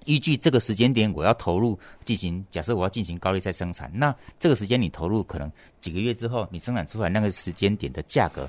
[0.05, 8.47] 依据这个时间点我要投入进行，假设我要进行高利再生产，那这个时间你投入可能几个月之后，你生产出来那个时间点的价格，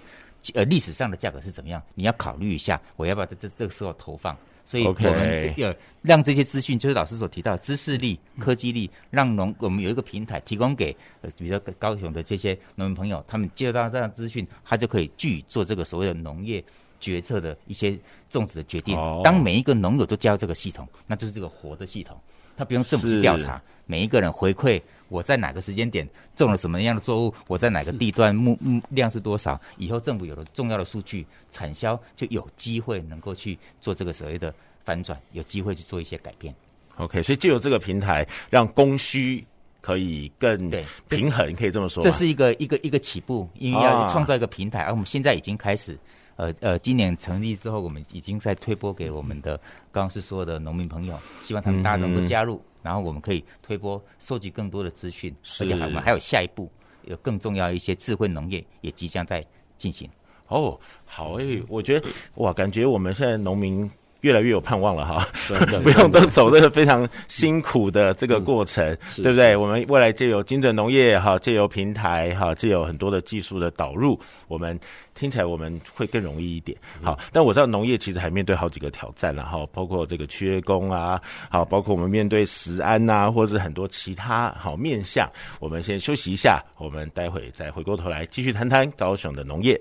[0.55, 1.81] 呃，历史上的价格是怎么样？
[1.95, 4.37] 你要考虑一下，我要不要在这这个时候投放？
[4.65, 16.63] 所以我们要让这些资讯，就是老师所提到的知识力、科技力，让农我们有一个平台提供给呃，比如说高雄的这些农民朋友，他们接到这样资讯，他就可以去做这个所谓的农业
[17.03, 18.97] 决策的一些种植的决定。
[19.25, 22.17] 当每一个农友都加入这个系统，那就是这个活的系统，
[22.55, 24.81] 他不用政府去调查，每一个人回馈。
[25.09, 27.33] 我在哪个时间点种了什么样的作物？
[27.47, 29.59] 我在哪个地段木木量是多少？
[29.77, 34.51] 以后政府有了重要的数据，产销就有机会能够去做这个所谓的
[34.83, 36.55] 反转，有机会去做一些改变。
[36.95, 39.45] OK，所以就有这个平台，让供需
[39.81, 40.71] 可以更
[41.09, 42.01] 平衡，可以这么说。
[42.01, 45.95] 这是一个一个一个起步，因为要创造一个平台，而、啊、我们现在已经开始。
[46.35, 49.57] 呃呃，今年成立之后，我们已经在推播给我们的
[49.91, 52.55] 刚刚是说的农民朋友，希望他们大家能够加入。
[52.57, 56.69] 嗯然后我们可以推播、收集更多的资讯，而且还我们还有下一步，
[57.05, 59.41] 有更重要一些智慧农业也即将在
[59.77, 60.09] 进行。
[60.49, 63.89] 哦，好诶，我觉得哇，感觉我们现在农民。
[64.23, 65.27] 越来越有盼望了哈，
[65.83, 68.85] 不用都走这个非常辛苦的这个过程，
[69.17, 69.55] 嗯、对不对？
[69.55, 74.79] 我们未来借由精准农业哈，借由平台哈，借由很多的技术的导入，我们
[75.13, 76.77] 听起来我们会更容易一点。
[77.01, 85.29] 好，但我知道农业其实还面对好几个挑战，然后包括这个缺工啊，好，包括我们面对食安呐，或者是很多其他好面向。
[85.59, 89.79] 我们先休息一下，我们待会再回过头来继续谈谈高雄的农业。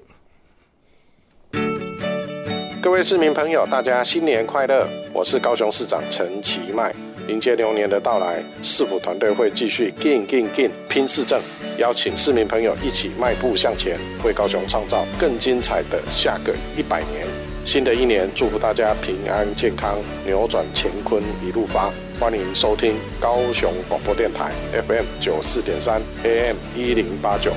[2.82, 4.88] 各位市民朋友，大家新年快乐！
[5.12, 6.92] 我是高雄市长陈其迈。
[7.28, 11.40] 迎接牛年的到来，市府团队会继续劲劲劲拼市政，
[11.78, 17.24] 邀请市民朋友一起迈步向前，为高雄创造更精彩的下个一百年。
[17.64, 21.88] 新的一年，祝福大家平安健康，扭转乾坤一路发。
[22.18, 24.50] 欢迎收听高雄广播电台
[24.88, 27.52] FM 九四点三 AM 一零八九。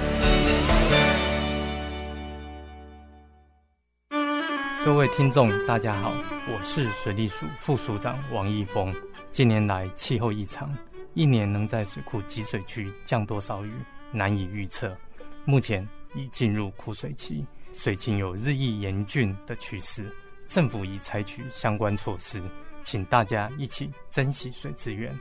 [4.85, 6.13] 各位听众，大家好，
[6.47, 8.93] 我是水利署副署长王义峰。
[9.31, 10.71] 近年来气候异常，
[11.15, 13.73] 一年能在水库集水区降多少雨
[14.11, 14.95] 难以预测。
[15.43, 17.43] 目前已进入枯水期，
[17.73, 20.07] 水情有日益严峻的趋势。
[20.45, 22.39] 政府已采取相关措施，
[22.83, 25.19] 请大家一起珍惜水资源，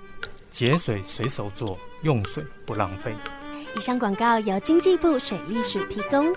[0.51, 3.15] 节水随手做，用水不浪费。
[3.75, 6.37] 以上广告由经济部水利署提供。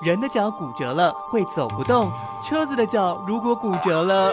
[0.00, 2.12] 人的脚骨折了会走不动，
[2.44, 4.32] 车子的脚如果骨折了。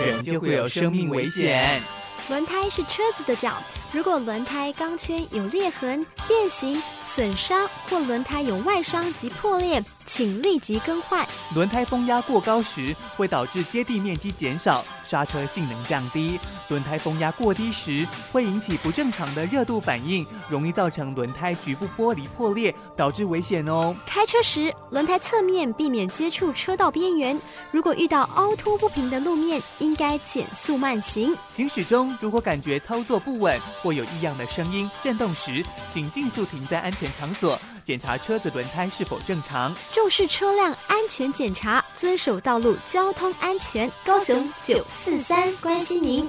[0.00, 1.82] 人就会有生命危险。
[2.28, 3.54] 轮胎是车子的脚，
[3.90, 11.26] 如果轮胎钢圈有裂痕、变形、损伤，或轮胎有外伤及破裂，请立即更换。
[11.54, 16.38] 轮胎风压过高时，会导致接地面积减少，刹车性能降低。
[16.68, 23.96] 轮胎风压过低时，会引起不正常的热度反应，容易造成轮胎局部玻璃破裂，导致危险哦。
[24.06, 27.40] 开车时，轮胎侧面避免接触车道边缘。
[27.70, 31.34] 如果遇到凹凸不平的路面，应该减速慢行。
[31.48, 37.58] 行驶中，如果感觉操作不稳或有异样的声音、震动时，请尽速停在安全场所。
[37.88, 43.90] 检查车子轮胎是否正常，重视车辆安全检查，遵守道路交通安全。
[44.04, 46.28] 高雄九四三关心您。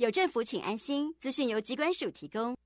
[0.00, 1.14] 有政府，请安心。
[1.20, 2.56] 资讯由机关署提供。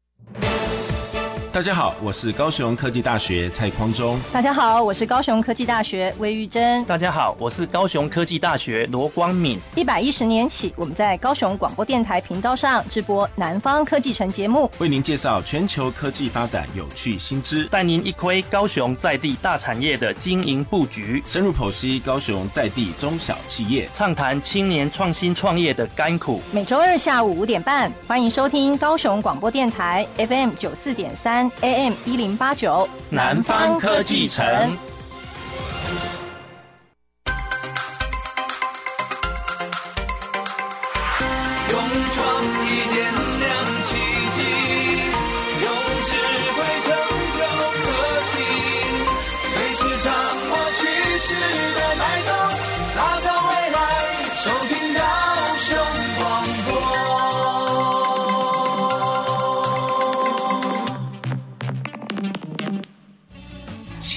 [1.54, 4.18] 大家好，我是高雄科技大学蔡匡忠。
[4.32, 6.84] 大家好，我是高雄科技大学魏玉珍。
[6.84, 9.56] 大家好，我是高雄科技大学罗光敏。
[9.76, 26.42] 一百一十年起，我们在高雄广播电台频道上直播《南方科技城》节目，为您介绍全球科技发展有趣新知，带您一窥高雄在地大产业的经营布局，深入剖析高雄在地中小企业，畅谈青年创新创业的甘苦。
[26.50, 32.34] 每周二下午五点半，欢迎收听高雄广播电台 FM 九四点三 AM 一零。
[32.36, 34.44] 八九南方科技城。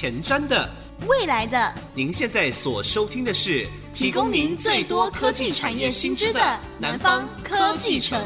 [0.08, 0.66] 前瞻的，
[1.06, 1.74] 未来的。
[1.92, 6.40] 您现在所收听的是提供您最多科技产业新知的
[6.78, 8.18] 南方科技城。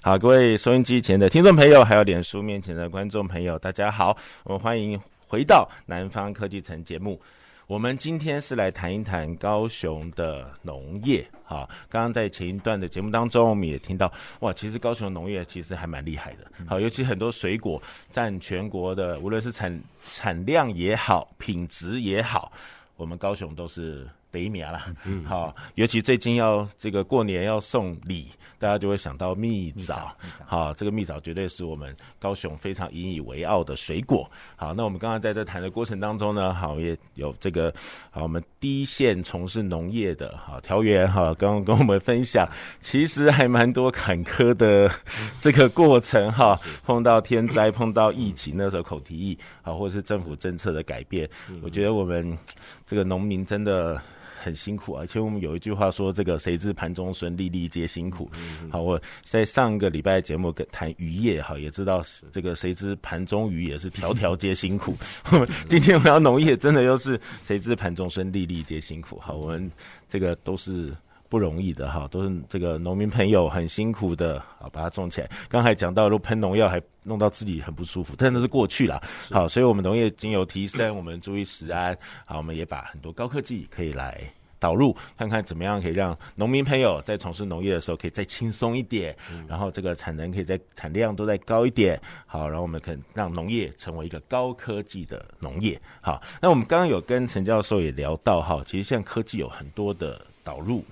[0.00, 4.98] 好，各位收音机前的听众朋友，还有脸书面前的观众朋友，大家好，我们欢迎
[5.28, 7.20] 回到南方科技城节目。
[7.66, 11.26] 我们今天是来谈一谈高雄的农业。
[11.44, 16.44] 好，刚刚在前一段的节目当中，我们也听到，哇，其实高雄农业其实还蛮厉害的。
[16.66, 22.52] 好，尤其很多水果占全国的，无论是产产量也好，品质也好，
[22.96, 24.06] 我们高雄都是。
[24.34, 28.26] 北苗啦，嗯，好，尤其最近要这个过年要送礼，
[28.58, 30.10] 大家就会想到蜜枣，
[30.44, 34.28] 好，这个蜜枣绝对是我们高雄非常引以为傲的水果。
[34.56, 37.72] 好，那我们刚刚在这谈的过程当中呢，好，也有这个，
[38.10, 42.44] 好，我们第一线从事农业的，好，条员，哈，刚刚跟我们分享，
[42.80, 44.90] 其实还蛮多坎坷的
[45.38, 51.30] 这个过程，哈，碰到天灾， 碰到疫情，那时候口蹄疫，好，或者是政府政策的改变，
[51.62, 52.36] 我觉得我们
[52.84, 54.02] 这个农民真的。
[54.44, 58.30] 很辛苦啊，其实我们有一句话说：“这个谁知盘中餐，粒粒皆辛苦。
[58.62, 64.94] 嗯”好，我在上个礼拜节目跟谈渔业，哈，也知道这个谁知盘中鱼也是条条皆辛苦。
[65.66, 69.18] 今天我们要农业，真的又是谁知盘中餐，粒粒皆辛苦。
[69.18, 69.70] 好，我们
[70.06, 70.94] 这个都是
[71.34, 75.28] 不容易的哈，都是这个农民朋友很辛苦的啊，把它种起来。
[75.48, 79.02] 刚才讲到，如果喷农药还弄到自己很不舒服，但那是过去了。
[79.32, 84.20] 好，所以我们农业经由提升，我们注意食安，好，我们也把很多高科技可以来。
[84.60, 89.14] 导入看看怎么样可以让农民朋友在从事农业的时候可以再轻松一点，
[89.48, 95.78] 然后这个产能可以再产量都再高一点，好，然后我们可以让农业成为一个高科技的农业。
[96.00, 100.82] 好，那我们刚刚有跟陈教授也聊到哈，其实现在科技有很多的导入，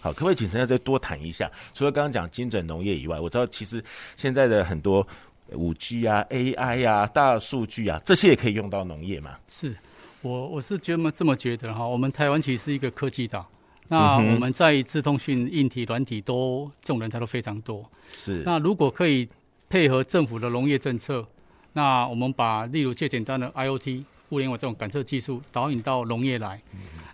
[0.00, 1.50] 好，可不可以请陈教授再多谈一下？
[1.74, 3.82] 除了刚刚讲精准农业以外，我知道其实
[4.16, 5.06] 现在的很多
[5.52, 9.38] 五 G 啊、AI 啊、大数据啊，这些也可以用到农业嘛？
[9.50, 9.76] 是，
[10.22, 11.86] 我我是觉得这么觉得哈。
[11.86, 13.46] 我们台湾其实是一个科技岛，
[13.88, 17.84] 那我们在自通讯、硬体、软体都这种人才都非常多。
[18.16, 19.28] 是，那如果可以
[19.68, 21.26] 配合政府的农业政策，
[21.74, 24.04] 那我们把例如最简单的 IoT。
[24.30, 26.62] 互联网这种感测技术导引到农业来，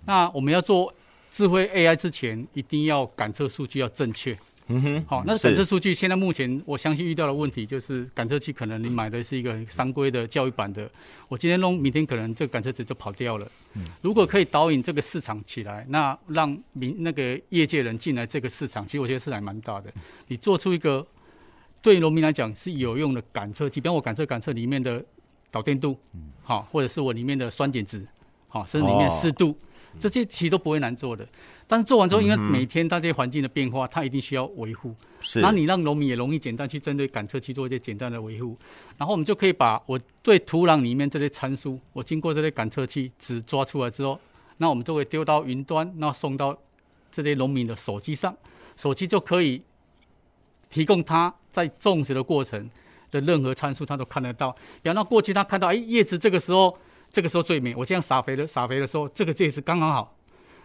[0.05, 0.93] 那我们要做
[1.37, 4.35] 智慧 AI 之前，一定要感测数据要正确。
[4.69, 10.91] 嗯哼，好，那感测数据现在目前我相信遇到的问题就是感测器可能你买的是一个三规的教育版的，
[11.29, 13.47] 我今天弄，明天可能这个感测值就跑掉了。
[14.01, 19.93] 如果可以导引这个市场起来，那让民那个业界人进来这个市场，其实我觉得市场蛮大的。
[20.29, 21.07] 你做出一个
[21.83, 25.05] 对农民来讲是有用的感测器，比方我感测感测里面的。
[25.49, 25.97] 导电度，
[26.43, 28.07] 好，或者是我里面的酸碱值，
[28.49, 29.57] 好，甚至里面湿度，
[29.99, 31.27] 这些其实都不会难做的。
[31.67, 34.95] 但是做完之后，因为每天它这些环境的变化，它一定需要维护。
[35.21, 38.57] 是，那你让农民也容易简单去针对感测器做一些简单的维护，
[38.97, 44.21] 然后我们就可以把我对土壤里面这些参数，我经过这些感测器只抓出来之后，
[44.59, 46.57] 那我们就会丢到云端，那送到
[47.11, 48.37] 这些农民的手机上，
[48.77, 49.63] 手机就可以
[50.71, 52.71] 提供他在种植的过程。
[53.09, 54.51] 的任何参数他都看得到，
[54.83, 56.77] 比方说过去他看到，哎，叶子这个时候
[57.17, 60.15] 这个时候最美，我这样撒肥的撒肥的时候，这个这一次刚刚好，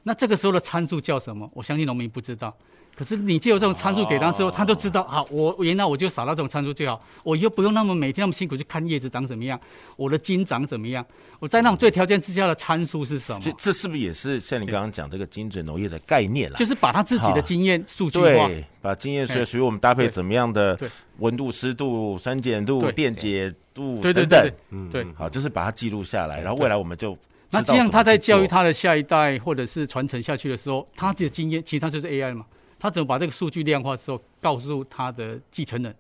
[0.03, 1.49] 那这个时候的参数叫什么？
[1.53, 2.53] 我相信农民不知道。
[3.01, 5.03] 可是你就有这种参数给他之后，他都知道。
[5.05, 9.59] 好，我原来我就撒到这种参数最好，我又不用那么每天那么辛苦去看叶子长怎么样，
[9.95, 11.03] 我的茎长怎么样。
[11.39, 13.39] 我在那种最条件之下的参数是什么？
[13.41, 16.57] 这这是不是也是像你刚刚讲这个精准农业的概念了？
[16.57, 20.77] 就是把他自己的经验数据化，对，把经验学属于我们搭配怎么样的
[21.17, 24.51] 温度、湿度、酸碱度、电解度等等。
[24.69, 27.17] 嗯，对，好，就是把它记录下来，然后未来我们就
[27.49, 32.45] 那这样他在教育他的下一代或者是传承下去的时候，他的经验其实他就是 AI 嘛。
[32.81, 35.95] 他怎么把这个数据量化之后，告诉他的继承人？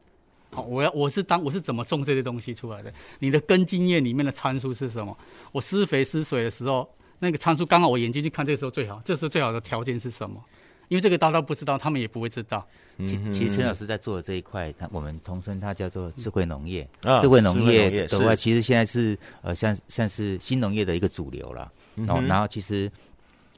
[0.51, 2.91] 好，我要我是当我是怎么种这些东西出来的？
[3.19, 5.15] 你的根茎叶里面的参数是什么？
[5.51, 10.43] 我施肥施水的时候，那个参数刚好我眼睛去看，这个时候最好，这时候最好的条件是什么？
[10.87, 12.67] 因为这个大家不知道，他们也不会知道。
[12.97, 16.89] 其其实陈老师在做的这一块，他我们同称它叫做智慧农业。
[17.21, 21.71] 智慧农业的话，其实现在是呃像像是新农业的一个主流了。
[21.95, 22.91] 然后然后其实。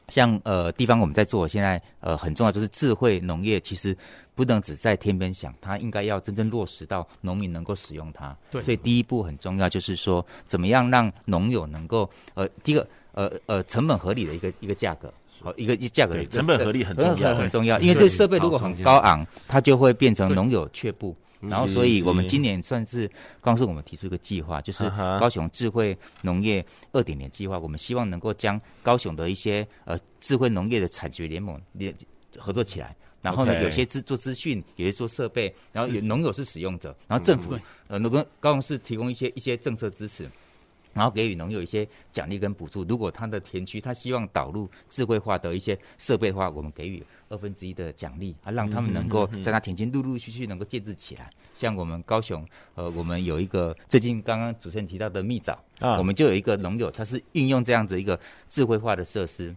[0.10, 3.96] 像呃地方我们在做，现在呃很重要就是智慧农业，其实
[4.36, 8.36] 不能只在天边想，它应该要真正落实到农民能够使用它。
[8.52, 21.16] 对，所以第一步很重要，就是说怎么样让农友能够呃第一个呃呃成本合理的一个一个价格，好一个一价格成本合理很重要，很重要，因为这设备如果很高昂，它就会变成农友却步。
[21.50, 23.10] 然后，所以我们今年算是
[23.42, 24.90] 光是我们提出一个计划，就是
[25.20, 27.58] 高雄智慧农业二点零计划。
[27.60, 31.94] 我们希望能够将高雄的一些呃智慧农业的产学联盟联
[32.38, 32.96] 合作起来。
[33.22, 40.30] 然后呢，有些资做资讯，有些做设备，然后有农友是使用者，然后政府呃能够高雄市提供一些一些政策支持。
[40.94, 42.84] 然后给予农友一些奖励跟补助。
[42.84, 51.30] 如果他的田区他希望导入智慧化的一些设备的话，我们给予二分之一的奖励啊，让他们能够在他田间陆陆续续能够建置起来。
[51.54, 58.20] 像我们高雄，呃，我们有一个最近刚刚主持人提到的蜜枣啊，我们就有一个农友，他是运用这样子一个
[58.50, 59.56] 智慧化的设施，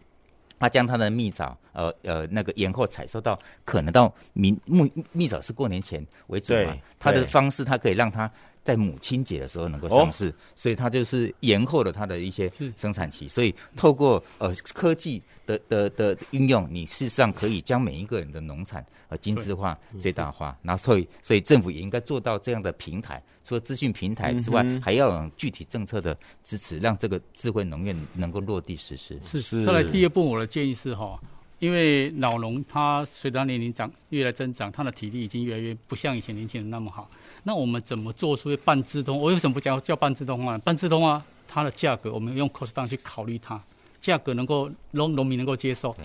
[0.58, 8.30] 他将他的蜜枣呃呃那个延后采收到可能到明蜜蜜枣是过年前为主嘛，他的方式他可以让他。
[8.66, 13.28] 在母亲节的时候能够上市，哦、所以它就是延后了它的一些生产期。
[13.28, 20.58] 所以透过呃科技的的的应用，你事实上可以将每一个人的农产呃精致化、最大化。
[20.62, 29.20] 然后所以所以政府也应该做到这样的平台，除了资讯平台之外，嗯、还要有具体政策的支持，让这个智慧农业能够落地实施。
[29.24, 29.64] 是是。
[29.64, 31.20] 再来第二步，我的建议是哈，
[31.58, 37.10] 因为老农他随着年龄长越来增长，他的体力已经越来越不像以前年轻人那么好。
[37.44, 39.18] 那我们怎么做出半自动？
[39.18, 40.58] 我为什么不叫叫半自动化？
[40.58, 43.58] 半自动化它的价格，我们用 cost down 去考虑它，
[44.00, 45.96] 价格能够农农民能够接受，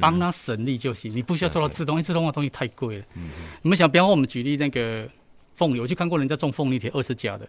[0.00, 1.10] 帮他省力就行。
[1.12, 3.04] 你不需要做到自动，因为自动化东西太贵了。
[3.62, 5.08] 你们想，比方说我们举例那个
[5.56, 7.48] 凤梨，我去看过人家种凤梨田二十甲的，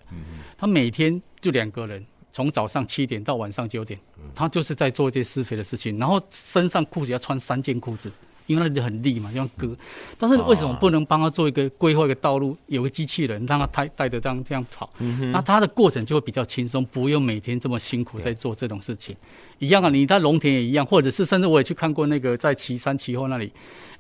[0.58, 2.04] 他每天就两个人，
[2.34, 3.98] 从早上七点到晚上九点，
[4.36, 8.12] 他就是在做一些施肥的事情，然后身上裤子要穿三件裤子。
[8.46, 9.74] 因为那里很利嘛，像割。
[10.20, 14.90] 但是为什么不能帮他做一个规划一个道路，有个机器人让他带带着这样这样跑？
[15.00, 19.16] 嗯、那他的过程就会比较轻松，不用每天这么辛苦在做这种事情。
[19.60, 23.50] 一样啊，你在农田也一样，或者是甚至我也去看过那个在岐山岐后那里，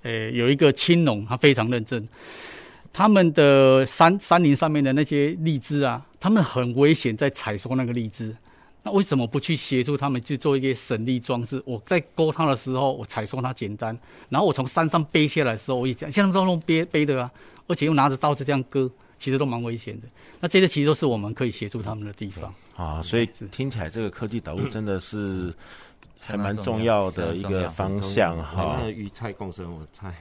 [0.01, 2.05] 呃，有一个青农，他非常认真。
[2.93, 8.33] 他们的山山林上面的那些荔枝啊，他们很危险在采收那个荔枝。
[8.85, 11.61] 那为什么不去协助他们去做一些省力装置？
[11.65, 13.97] 我在勾它的时候，我采收它简单，
[14.29, 17.31] 然后我从山上背下来的时候，我也讲，像他们都用背背的啊，
[17.65, 20.07] 而且又拿着刀子这样割，其实都蛮危险的。
[20.41, 23.01] 那这些其实都是我们可以协助他们的地方啊。
[23.01, 25.53] 所以听起来这个科技导入真的是
[26.19, 28.79] 还蛮重要的一个方向哈。
[28.81, 30.13] 那鱼菜共生，我猜。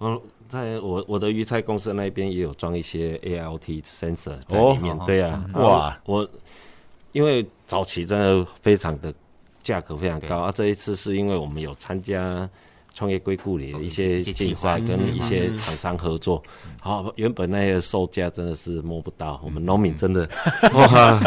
[0.00, 6.28] 我在我我的鱼菜公司那边也有装一些 AIoT sensor 在里面，哦、对呀、啊，哇，我
[7.12, 9.12] 因为早期真的非常的
[9.62, 12.48] 价格非常高啊，这一次是因为我们有参加
[12.94, 16.42] 创业归故里的一些竞赛，跟一些厂商合作，
[16.80, 20.26] 好、嗯，原本那些售价真的是摸不到，我们农民真的
[20.72, 21.20] 哇，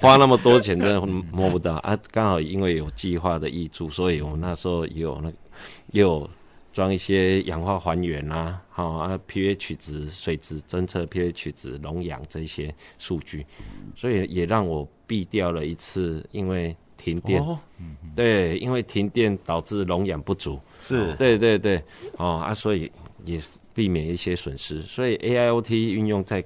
[0.00, 0.98] 花那么多钱真的
[1.30, 5.30] 摸不到啊，刚好因为有计划的挹注，所以我们那时候也有那
[5.92, 6.26] 也有。
[6.74, 13.46] 装一些氧化还原啊，好啊，pH 值、水质侦测、pH 值、溶氧这些数据，
[13.96, 17.40] 所以也让我避掉了一次因为停电。
[17.40, 17.56] 哦、
[18.16, 20.58] 对，因为停电导致溶氧不足。
[20.80, 21.80] 是，对对对，
[22.16, 22.90] 哦啊，所以
[23.24, 23.40] 也
[23.72, 24.82] 避免一些损失。
[24.82, 26.44] 所以 AIoT 运用在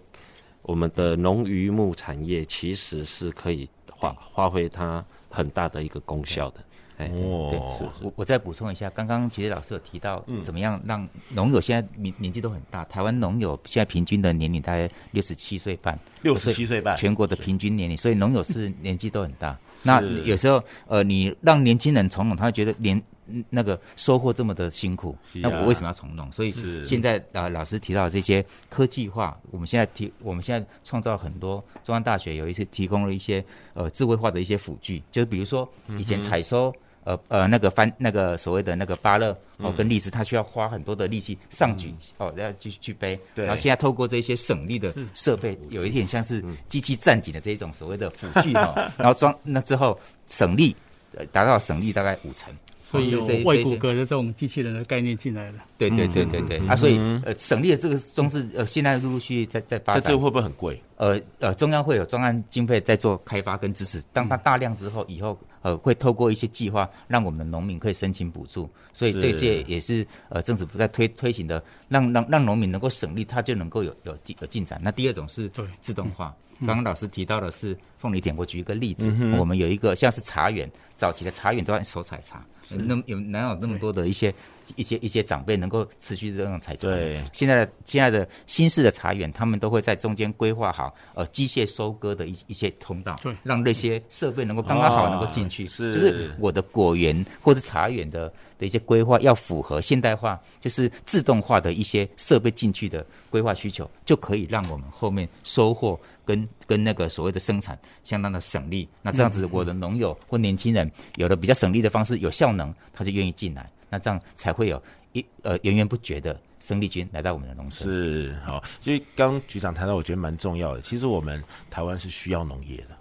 [0.60, 3.66] 我们的农渔牧产业，其实是可以
[3.98, 6.62] 发发挥它很大的一个功效的。
[6.98, 7.58] 哎，对，
[8.00, 19.56] 我我再补充一下，刚刚其实老师有提到，怎么样让农友现在年年纪都很大，台湾农友现在平均的年龄大概六十七岁半，六十七岁半，全国的平均年龄，所以农友是年纪都很大。
[19.84, 23.00] 那有时候，呃，你让年轻人从农，他会觉得年
[23.48, 26.32] 那个收获这么的辛苦，那我为什么要从农？
[26.32, 26.50] 所以
[26.82, 33.44] 现在啊、呃，老师提到这些科技化，我们现在提，我们现在创造很多，中央大学有一些提供了一些
[33.74, 36.74] 呃智慧化的一些辅具，就是比如说以前采收。
[37.08, 43.18] 呃呃，那个翻那个所谓的那个芭乐哦，跟荔枝，它需要花很多的力气上举、嗯、哦，然后继续去背。
[43.34, 43.46] 对。
[43.46, 50.76] 然后现在透过这些省力的设备，有一点像是机器战警的这种所谓的辅具哈、 哦，然后装那之后省力，
[51.16, 52.54] 呃达到省力大概五成。
[52.90, 55.64] 所以有外骨骼的这种机器人的概念进来了。
[55.78, 56.58] 对对对对对。
[56.68, 60.02] 啊，所以呃，省力的这个装置呃，现在陆陆续续在在发展。
[60.02, 60.78] 这个会不会很贵？
[60.96, 65.38] 呃呃，中央会有专案经费在做开发跟支持，当它大量之后，以后。
[65.62, 74.80] 呃，会透过一些计划，让我们的农民可以申请补助，所以这些也是呃政府在推推行的，让让让农民能够省力，他就能够有有进有进展。
[74.82, 75.50] 那第二种是
[75.80, 84.34] 自动化，刚刚老师提到的是凤梨田，我举一个例子，嗯、我们有一个像是茶园，早期的茶园都要手采茶，那有哪有那么多的一些？
[84.76, 86.88] 一些一些长辈能够持续这样采摘。
[86.88, 95.66] 对，现在的现在的新式的茶园，他们都会在中间规划好呃机械收割的一一些通道，对，让那些设备能够刚刚好能够进去。
[95.66, 105.98] 是，就是我的果园或者茶园的的一些规划要符合现代化，就是自动化的一些设备进去的规划需求，就可以让我们后面收获
[106.28, 108.86] 跟跟那个所谓的生产相当的省力。
[109.00, 113.70] 那这样子，我的农友或年轻人有了比较省力的方式，有效能，他就愿意进来。
[113.88, 114.82] 那这样才会有
[115.14, 117.88] 一呃源源不绝的生力军来到我们的农村。
[117.88, 120.82] 是好，所以刚局长谈到，我觉得蛮重要的。
[120.82, 122.94] 其实我们台湾是需要农业的，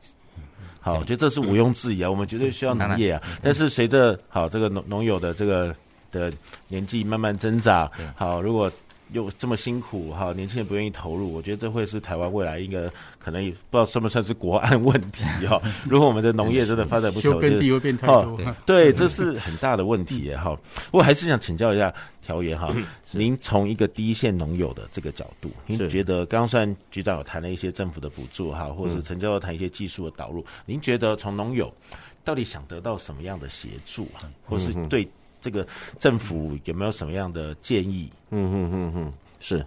[0.79, 3.21] 好，我觉得这是毋庸置疑啊，我们绝对需要农业啊。
[3.41, 5.75] 但是随着好这个农农友的这个
[6.09, 6.31] 的
[6.69, 8.71] 年纪慢慢增长，好，如果
[9.11, 15.61] 又这么辛苦哈，年轻人不愿意投入，我觉得这会是台湾未来一个可能也不知道算不算是国安问题哈。
[15.89, 18.37] 如果我们的农业真的发展不 起来，地会变太多。
[18.65, 20.55] 对，这是很大的问题哈。
[20.91, 22.73] 不过还是想请教一下调员哈，
[23.11, 31.73] 您从一个第一线农友的这个角度，您觉得刚刚算局长有谈了一些政府的补助哈，或者是陈教授谈一些技术的导入，您觉得从农友
[32.23, 35.07] 到底想得到什么样的协助啊，或是对？
[35.39, 35.65] 这个
[35.97, 38.09] 政府有没有什么样的建议？
[38.31, 39.65] 嗯嗯嗯嗯，是。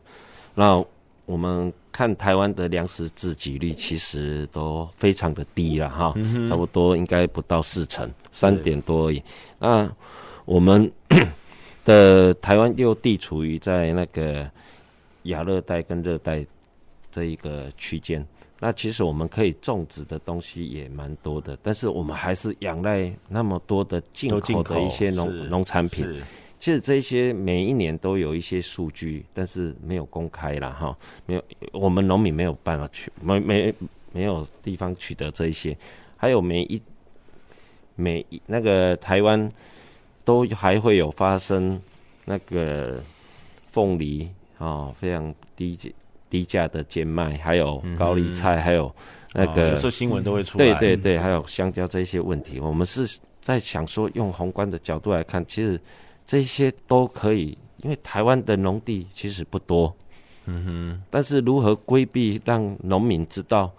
[0.54, 0.84] 那
[1.26, 9.22] 我们看台湾的粮食自给率其实都非常的低了哈，嗯、差不多应该不到四成，三点多而已。
[9.58, 9.90] 那
[10.44, 10.90] 我们
[11.84, 14.50] 的台湾又地处于在那个
[15.24, 16.44] 亚热带跟热带
[17.12, 18.26] 这一个区间。
[18.62, 26.06] 那其实我们可以种植的东西也蛮多的，但是我们还是仰赖那么多的进口的一些农农产品。
[26.60, 30.94] 其实这些每一年都有一些数据，但是没有公开了哈，
[31.24, 31.42] 没有
[31.72, 33.74] 我们农民没有办法取，没没
[34.12, 35.74] 没有地方取得这一些。
[36.18, 36.82] 还有每一
[37.96, 39.50] 每一那个台湾
[40.22, 41.80] 都还会有发生
[42.26, 43.02] 那个
[43.72, 45.94] 凤梨啊，非常低级。
[46.30, 48.94] 低价的贱卖，还有高丽菜，嗯、还有
[49.34, 50.64] 那个，哦、有时候新闻都会出来。
[50.64, 55.78] 对对对，还有香蕉这些问题，我们是在想说，用宏观的角度来看，其实
[56.24, 59.94] 这些都可以，因为台湾的农地其实不多。
[60.46, 61.02] 嗯哼。
[61.10, 63.70] 但是如何规避让农民知道，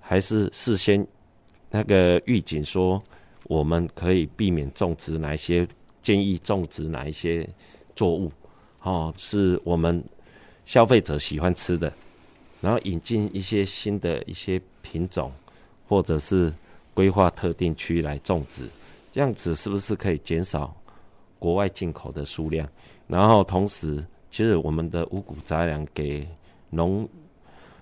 [0.00, 1.04] 还是事先
[1.70, 3.02] 那个预警说，
[3.44, 5.66] 我们可以避免种植哪一些，
[6.02, 7.48] 建议种植哪一些
[7.96, 8.30] 作物，
[8.82, 10.02] 哦，是我们
[10.64, 11.92] 消费者喜欢吃的，
[12.60, 15.30] 然后引进一些新的一些品种，
[15.86, 16.52] 或者是
[16.92, 18.68] 规划特定区来种植，
[19.12, 20.74] 这样子是不是可以减少
[21.38, 22.68] 国外进口的数量？
[23.06, 26.26] 然后同时，其实我们的五谷杂粮给
[26.70, 27.06] 农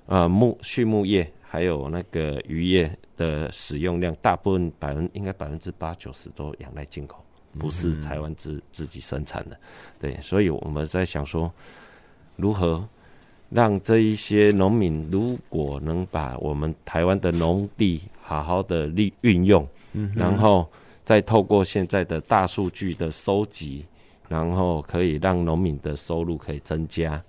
[0.07, 7.25] 呃牧畜牧业还有那个渔业的使用量，大部分百分应该百分之八九十都仰赖进口，
[7.59, 9.57] 不是台湾自自己生产的。
[10.01, 11.53] 对，所以我们在想说，
[12.43, 12.87] 如何
[13.49, 20.69] 让这一些农民，如果能把我们台湾的农地好好的利运用，嗯，然后
[21.05, 23.87] 再透过现在的大数据的收集。
[24.29, 27.23] 然后可以让农民的收入可以增加，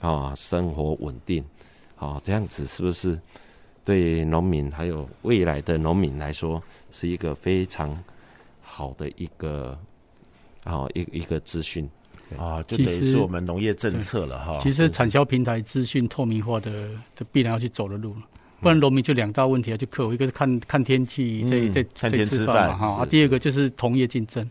[0.00, 1.44] 啊，生活稳定，
[1.94, 3.16] 啊，这样子是不是
[3.84, 7.96] 对农民还有未来的农民来说是一个非常
[8.60, 9.78] 好的一个
[10.64, 11.88] 啊一一个资讯
[12.38, 14.58] 啊，就等于是我们农业政策了哈。
[14.62, 18.22] 其实产销平台资讯透明化的，这必然要去走的路了。
[18.60, 24.46] 不然农民就两大问题要去克服，一个是看看天气，在在看天吃饭嘛哈，啊，第二个就是同业竞争，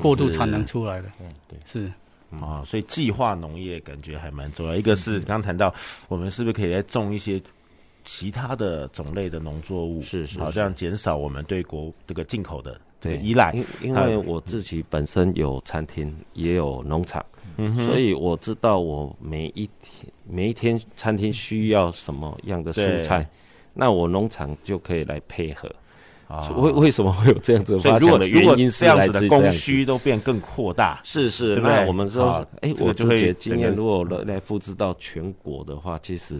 [0.00, 1.92] 过度产能出来了，嗯，对，是。
[2.40, 4.74] 啊，所以计划农业感觉还蛮重要。
[4.74, 5.72] 一个是刚刚谈到，
[6.08, 7.38] 我们是不是可以来种一些
[8.04, 13.52] 其他的种类的农作物，是是，好这样减少我们对国这个进口的这个依赖。
[13.52, 17.22] 因因为我自己本身有餐厅，也有农场，
[17.58, 23.28] 嗯哼，所以我知道我每一天每一天餐厅需要什么样的蔬菜。
[23.74, 25.66] 那我农场就可以来配合
[26.28, 26.50] 啊？
[26.58, 28.68] 为为什么会有这样子发展的原因？
[28.68, 31.54] 这样子的供需都变更扩大，是是。
[31.54, 36.38] 对，那我们说，哎，我自己的经验，如果来来复制到全国的话，其实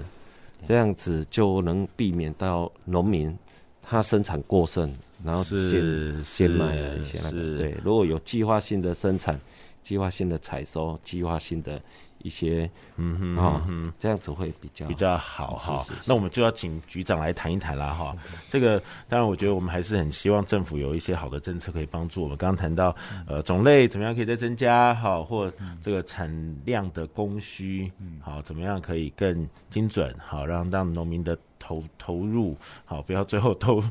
[0.68, 3.34] 这样子就能避免到农民
[3.80, 4.94] 他生产过剩，
[5.24, 7.58] 然后是先卖了一些那个。
[7.58, 9.40] 对，如果有计划性的生产、
[9.82, 11.80] 计划性的采收、计划性的。
[12.24, 15.84] 一些嗯哼啊，嗯，这样子会比较比较好哈。
[16.06, 18.16] 那我们就要请局长来谈一谈啦哈。
[18.48, 22.36] 这个当然，我觉得我们还是很希望政府有一些好的政策可以帮助我们。
[22.36, 22.94] 刚刚谈到
[23.26, 26.30] 呃种类怎么样可以再增加好，或这个产
[26.64, 33.82] 量的供需好，怎么样可以更精准好，让让农民的投投入好，不要最后都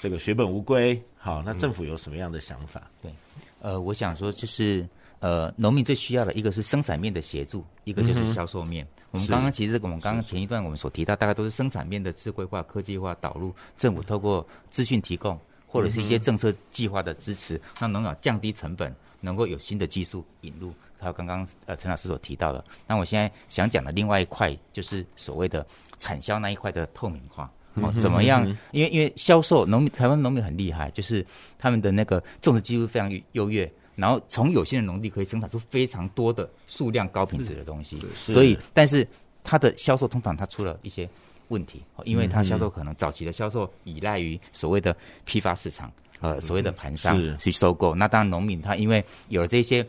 [0.00, 1.42] 这个血本无归好。
[1.42, 2.90] 那政府有什么样的想法？
[3.02, 3.12] 对，
[3.60, 4.86] 呃，我想说就是。
[5.18, 8.84] 呃，农民最需要的一个是生产面的协助，一个就是销售面。
[8.84, 15.36] 嗯、我们刚刚其实我们刚刚前一段我们所提到，大概都是生产面的智慧化、科技化导入，政府透过资讯提供
[15.66, 20.70] 或者是一些政策计划的支持，让农业降低成本，能够有新的技术引入。
[20.98, 25.66] 还有刚刚呃陈老师所提到的，那我现在想讲的另外一块就是所谓的
[25.98, 28.46] 产销那一块的透明化哦，怎么样？
[28.72, 31.24] 因为因为销售农民台湾农民很厉害，就是
[31.58, 33.70] 他们的那个种植技术非常优越。
[33.94, 39.08] 然后从有限的农地可以生产出非常多的数量高品质的东西，所以但是
[39.42, 41.08] 它的销售通常它出了一些
[41.48, 47.94] 问题，因为它销售可能早期的销售依赖于所谓的批发市场，呃，所谓的盘商去收购。
[47.94, 49.82] 那当然农民他因为有了这些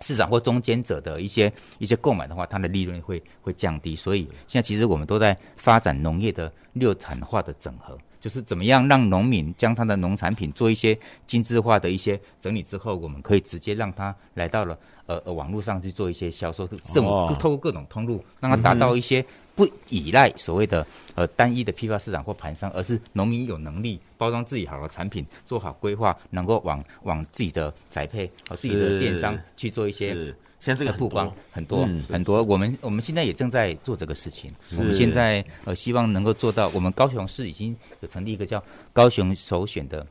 [0.00, 3.96] 市场或中间者的一些一些购买的话，它的利润会会降低。
[3.96, 7.96] 所以现在其实我们都在发展农业的六产化的整合。
[8.18, 19.24] 就是怎么样让农民将他的农产品做一些精致化的一些整理之后，我们可以直接让他来到了呃呃网络上去做一些销售，这么透过各种通路，让他达到一些
[19.56, 20.86] 不依赖所谓的
[21.16, 30.14] 呃单一的批发市场或盘商，而是农民有能力包装自己好的产品，做好规划，能够往往自己的宅配和自己的电商去做一些。
[30.58, 34.50] 现在这个曝光很多很多，嗯、很多，我们我们现在也正在做这个事情。
[34.78, 38.60] 我们现在呃希望能够做到，我们高雄市已经有成立一个叫
[38.92, 40.04] 高雄首选的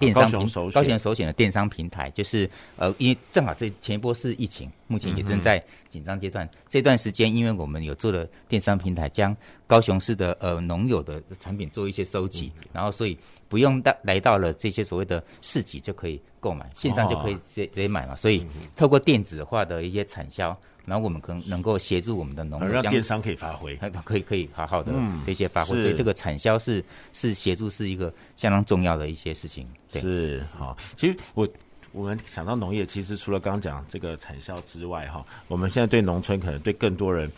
[0.00, 6.44] 电商平，哦、高雄首选的电商平台，就是呃因为正好这前一波是疫情，目前也正在紧张阶段。
[6.46, 9.36] 嗯、这段时间，因为我们有做了电商平台，将
[9.68, 13.16] 高雄市的呃农友的产品做一些收集，嗯、然后所以
[13.48, 16.20] 不用到来到了这些所谓的市集就可以。
[16.42, 18.42] 购买线上就可以直接直接买嘛，所以
[18.74, 24.92] 透过电子化的一些产销，然后我们可能能够协助我们的农业，让电商可以发挥， 可以可以好好的
[25.24, 29.66] 这些发挥，所以这个产销是是协助是一个相当重要的一些事情。
[29.90, 31.48] 对，是好，其实我
[31.92, 37.30] 我们想到农业，其实除了刚刚讲这个产销之外，哈，我们现在对农村可能对更多人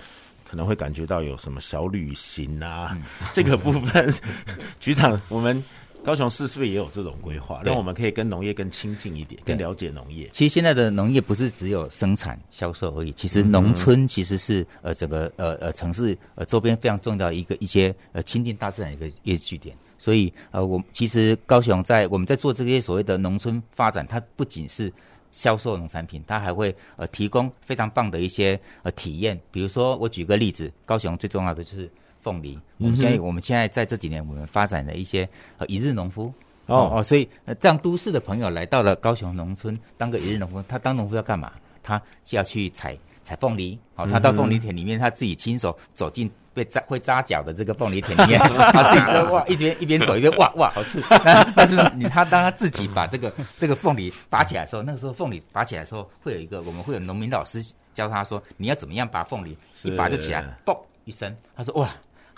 [0.44, 2.96] 可能会感觉到有什么小旅行啊，
[3.32, 4.14] 这个部分，
[4.80, 5.62] 局长我们。
[6.04, 10.28] 高雄市是不是也有这种规划，让我们可以跟农业更亲近一点，更了解农业？
[10.32, 19.76] 其实现在的农业不是只有生产销售而已，其实农村其实是呃整个呃呃城市呃周边非常重要的一个一些呃亲近大自然的一个一个据点。
[19.96, 24.92] 所以呃，我其实高雄在我们在做这些所谓的农村发展，它不仅是
[25.30, 29.40] 销售农产品，它还会呃提供非常棒的一些呃体验。
[29.52, 31.88] 比如说，我举个例子，高雄最重要的就是
[32.22, 32.58] 凤梨。
[32.78, 36.32] 我们现在、嗯、我们现在在这几年，我们发展了一些呃一日农夫。
[36.66, 41.52] 哦哦，所以呃，这样都市的朋友来到了高雄农村当个一日农夫，他当农夫要干嘛？
[41.82, 43.76] 他就要去采采凤梨。
[43.96, 48.38] 哦，他到凤梨田里面，他自己亲手走进被扎会扎脚的这个凤梨田里面，
[48.72, 51.02] 他自己在哇， 一边一边走一边哇哇好吃。
[51.24, 57.60] 但但是你他当他自己把这个这个凤梨拔起来的时候，那个时候凤梨拔起来的时候，会有一个我们会有农民老师
[57.92, 61.92] 教他说，你要怎么样拔凤梨，一拔就起来，嘣一声，他说哇。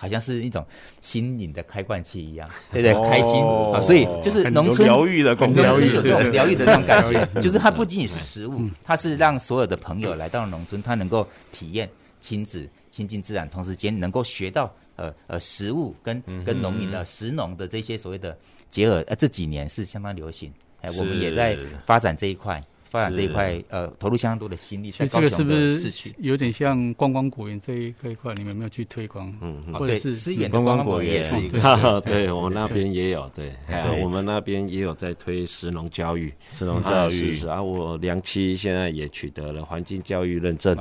[0.05, 0.63] 好像是一种
[1.01, 3.09] 心灵的开罐器一样， 对不对？
[3.09, 3.43] 开心
[3.73, 11.89] 啊，所以就是农村疗愈的功能，农村有这种 疗愈的这种感觉，就是它不仅仅是食物，它是让所有的朋友来到农村，他能够体验
[12.21, 18.37] 亲子亲近自然，同时间能够学到呃呃食物跟跟农民的食农的这些所谓的
[18.69, 20.53] 结合，呃这几年是相当流行，
[20.83, 22.63] 哎，我们也在发展这一块。
[22.95, 24.93] 发展这一块，呃，投入相当多的心力。
[24.93, 28.33] 在高雄的市区，这个是不是有点像观光果园这一这一块？
[28.35, 29.35] 你们有没有去推广？
[29.43, 31.59] 嗯，或者是资源观光果园也是一个。
[32.07, 33.29] 对，我们那边也有。
[33.35, 33.53] 对，
[34.01, 37.37] 我们那边也有在推石农教育，石农教育。
[37.37, 40.79] 是啊，我良期现在也取得了环境教育认证。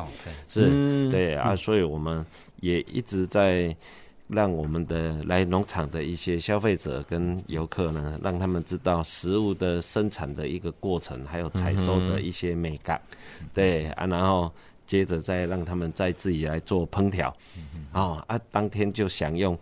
[0.48, 2.24] 是，对啊，所以我们
[2.60, 3.76] 也一直在。
[4.28, 13.00] 让我们的来农场的一些消费者跟游客呢，让他们知道食物的生产的一个过程，还有采收的一些美感，
[13.42, 14.52] 嗯、对啊，然后
[14.88, 19.58] 接着再让他们再自己来做烹调，嗯、哦啊，当天就享用。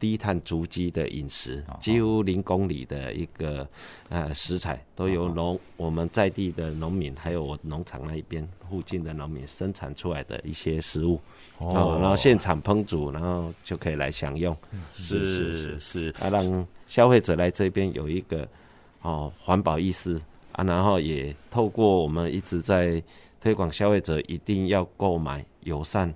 [0.00, 3.68] 低碳足迹的饮食，几乎零公里的一个
[4.08, 11.20] 呃食材，都由农我们在地的农民，还有我农场那一边附近的农民生产出来的一些食物，
[11.58, 14.56] 哦，然后现场烹煮，然后就可以来享用，
[14.90, 15.80] 是是。
[15.80, 18.48] 是，啊，让消费者来这边有一个
[19.02, 20.18] 哦环保意识
[20.52, 23.02] 啊，然后也透过我们一直在
[23.38, 26.14] 推广消费者一定要购买友善。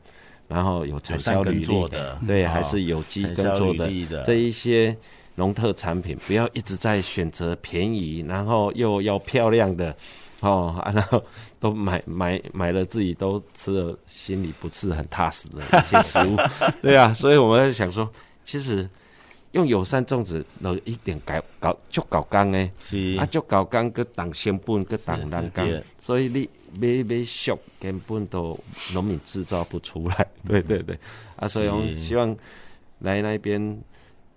[0.48, 3.88] 然后有产销履历的，对，还是有机耕作的。
[4.24, 4.96] 这一些
[5.34, 9.94] 农特产品，不要一直在选择便宜，然后又要漂亮的，
[10.40, 11.22] 哦，然后
[11.58, 16.36] 都买买买了自己都吃了，心里不是很踏实的一些食物，
[16.82, 18.08] 对啊，所以我们在想说，
[18.44, 18.88] 其实
[19.54, 23.16] 用友善种植有一点搞搞就搞刚诶，是。
[23.18, 26.48] 啊，就搞刚个挡成本个挡栏杆，所以你。
[26.76, 28.58] 买买俗根本都
[28.92, 30.98] 农民制造不出来， 对对对，
[31.36, 32.36] 啊，所以我们希望
[32.98, 33.80] 来那边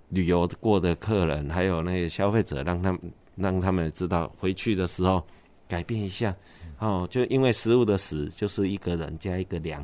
[0.09, 3.01] 旅游过的客人，还有那个消费者，让他们
[3.35, 5.25] 让他们知道回去的时候
[5.67, 6.35] 改变一下，
[6.77, 9.83] 哦，就因为食物的食就是一个人加一个粮，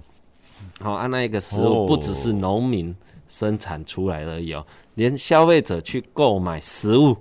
[0.79, 2.95] 好，啊，那一个食物不只是农民
[3.27, 4.63] 生产出来而已哦，
[4.95, 7.15] 连消费者去购买食物。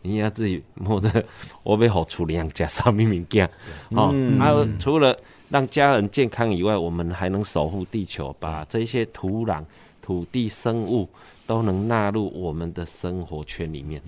[0.00, 1.22] 你要自己摸的，
[1.64, 3.44] 我被好处理样加上面物件，
[3.90, 5.14] 哦，还、啊、有除了
[5.48, 9.62] 让家人健康以外，我们还能守护地球，把这些土壤、
[10.00, 11.06] 土地、生物
[11.48, 14.00] 都能纳入我们的生活圈里面。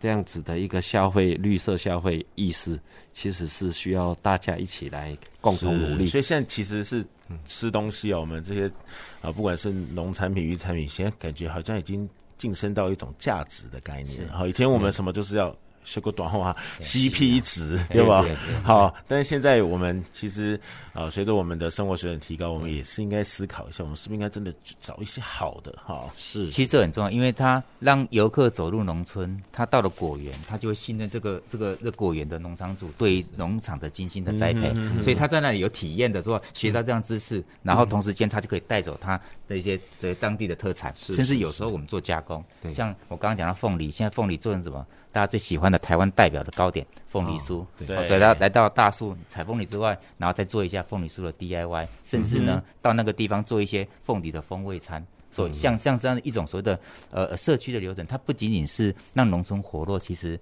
[0.00, 2.80] 这样子的一个消费绿色消费意识，
[3.12, 6.06] 其实是需要大家一起来共同努力。
[6.06, 7.04] 所以现在其实是
[7.44, 8.70] 吃东西啊，我们这些
[9.20, 12.08] 啊，不管是农产品、渔产品，现在感觉好像已经。
[12.38, 15.54] 晋升到一种价值的概念，好，以前我们什么就是要
[15.86, 18.24] 学过短话，CP 值，对 吧？
[18.64, 20.60] 好，但是现在我们其实
[20.92, 26.10] 啊，随着我们的生活水准提高，我们也是应该思考一下，我们是不是应该真的找一些好的哈？
[26.16, 44.84] 是，其实这很重要，因为他让游客走入农村，他到了果园，他就会信任这个这个这果园的农场主对农场的精心的栽培，所以他在那里有体验的说学到这样知识，然后同时间他就可以带走他的一些这当地的特产，甚至有时候我们做加工，像我刚刚讲到凤梨，现在凤梨做成什么？
[45.16, 55.02] 大家最喜欢的台湾代表的糕点凤梨酥，对，所以他来到大树采凤梨之外，然后再做一下凤梨酥的 DIY，甚至呢到那个地方做一些凤梨的风味餐。
[55.30, 56.78] 所以像像这样的一种所谓的
[57.10, 60.38] 呃社区的流程，它不仅仅是让农村活络，其实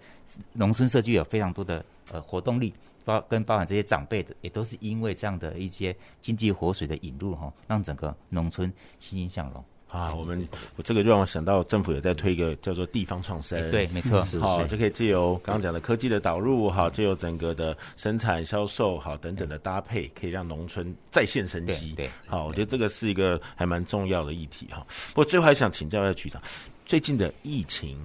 [0.55, 9.65] 农村社区有非常多的呃活动力，包跟包含这些长辈的，也都是因为这样的一些经济活水的引入哈，让整个农村欣欣向荣。
[9.95, 21.93] 啊，我们我这个就让我想到政府也在推一个叫做地方创生，对，没错，好，就可以借由刚刚讲的科技的导入，好，借由整个的生产、销售，好等等的搭配，可以让农村再现生机。
[21.93, 24.85] 对，好，我觉得这个是一个还蛮重要的议题哈。
[25.11, 26.43] 不过最后还想请教一下局长，
[26.85, 27.97] 最近的疫情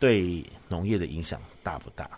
[0.00, 2.08] 对农业的影响大不大？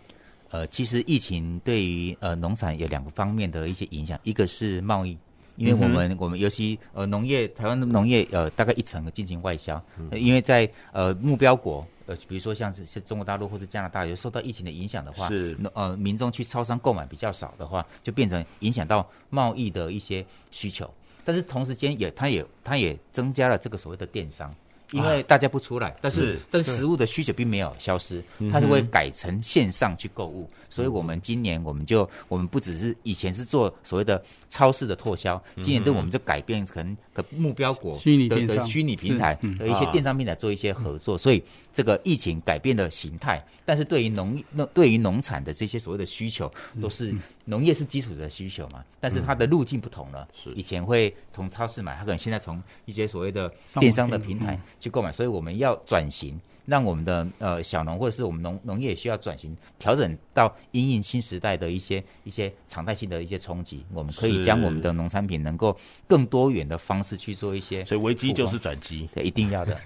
[0.51, 5.19] 呃，其实疫情对于呃农产有两个方面的一些影响，一个是贸易。
[5.59, 9.83] 因为我们、嗯、我们尤其呃农业，台湾的农业呃大概一成进行外销，
[10.13, 15.59] 因为在呃目标国呃比如说像是像中国大陆或者加拿大有受到疫情的影响的话，是。
[15.75, 20.89] 呃民众去超商购买比较少的话，就变成影响到贸易的一些需求，
[21.25, 24.55] 但是同时间也它也它也增加了这个所谓的电商。
[24.93, 30.49] 因为大家不出来，但是但是食物的需求并没有消失，它就会改成线上去购物。
[30.71, 41.17] 所以我们今年我们就我们不只是以前是做所谓的超市的拓销，今年对我们就改变成个目标国的的虚拟平台和一些电商平台做一些合作。
[41.17, 41.43] 所以
[41.75, 47.15] 这个疫情改变了形态，但是对于农农对于农产的这些所谓的需求，都是
[47.45, 50.29] 农业是基础的需求嘛，但是它的路径不同了。
[50.55, 54.59] 以前会从超市买，它可能现在从一些所谓的电商的平台。
[54.79, 65.77] 去购买，所以我们要转型，让我们的呃小农或者是我们农农业也需要转型，调整到因应新时代的一些一些常态性的一些冲击，我们可以将我们的农产品能够
[66.07, 69.77] 更多元的方式去做一些，所以危机就是转机，对，一定要的。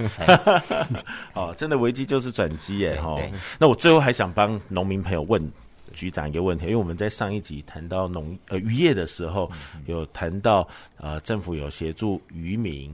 [1.34, 3.00] 哦，真的危机就是转机耶！
[3.00, 3.18] 哈，
[3.58, 5.50] 那我最后还想帮农民朋友问
[5.94, 9.50] 局长一个问题，因为我们在上一集谈到农呃渔业的时候，
[9.86, 10.66] 有谈到
[10.96, 12.92] 呃政府有协助渔民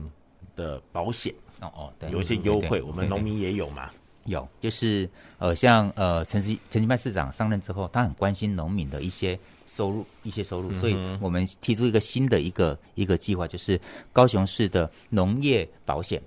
[0.55, 1.33] 的保险。
[1.61, 3.89] 哦哦，对，有一些优惠，我们农民也有嘛？
[4.25, 13.79] 有，就是呃，像呃，陈其陈其迈市长上任之后，他很关心农民的一些收入，一些收入，所以我们提出一个新的一个一个计划，就是
[14.13, 16.21] 高雄市的农业保险。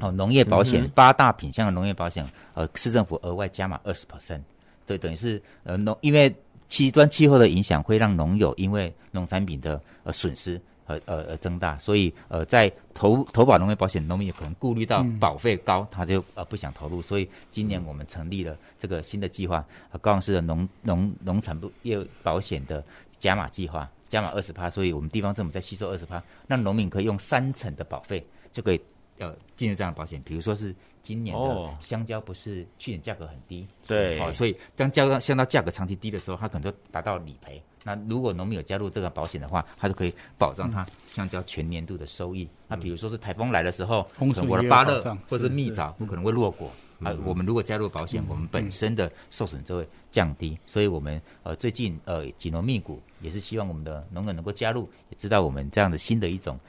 [0.00, 4.40] 哦，农业保险八大品项的农业保险，呃，市政府额外加码二十 percent，
[4.86, 6.34] 对，等于是呃农，因为
[6.68, 10.60] 极端气候的影响会让农友因为农产品的呃损失。
[10.90, 17.00] 呃呃呃增大，所以呃在投投保农业保险，农民有可能顾虑到保费高，他就呃不想投入。
[17.00, 22.82] 所以今年我们成立了这个新的计划，呃、高雄市的农农农产部业保险的
[23.18, 28.80] 加码计划，加码二十趴，所以我们地方政府在吸收二十趴，让农民可以用三成的保费就可以
[29.20, 30.20] 呃进入这样的保险。
[30.24, 37.62] 比如说是今年的香蕉，不是去年价格很低，对，哦，所以当香蕉香蕉价格长期低的时候，它可能就达到理赔。
[37.82, 42.44] 那如果农民有加入这个保险的话，它就可以保障它香蕉全年度的收益。
[42.44, 46.70] 嗯、那比如说是台风来的时候，可能我的芭乐或者是蜜枣不可能会落果
[47.02, 47.16] 啊。
[47.24, 50.58] 我们如果加入保险，我们本身的受损就会降低。
[50.66, 56.60] 所以我们呃最近呃紧锣密鼓，也是希望我们的农友能够加入，也知道我们这样的新的一种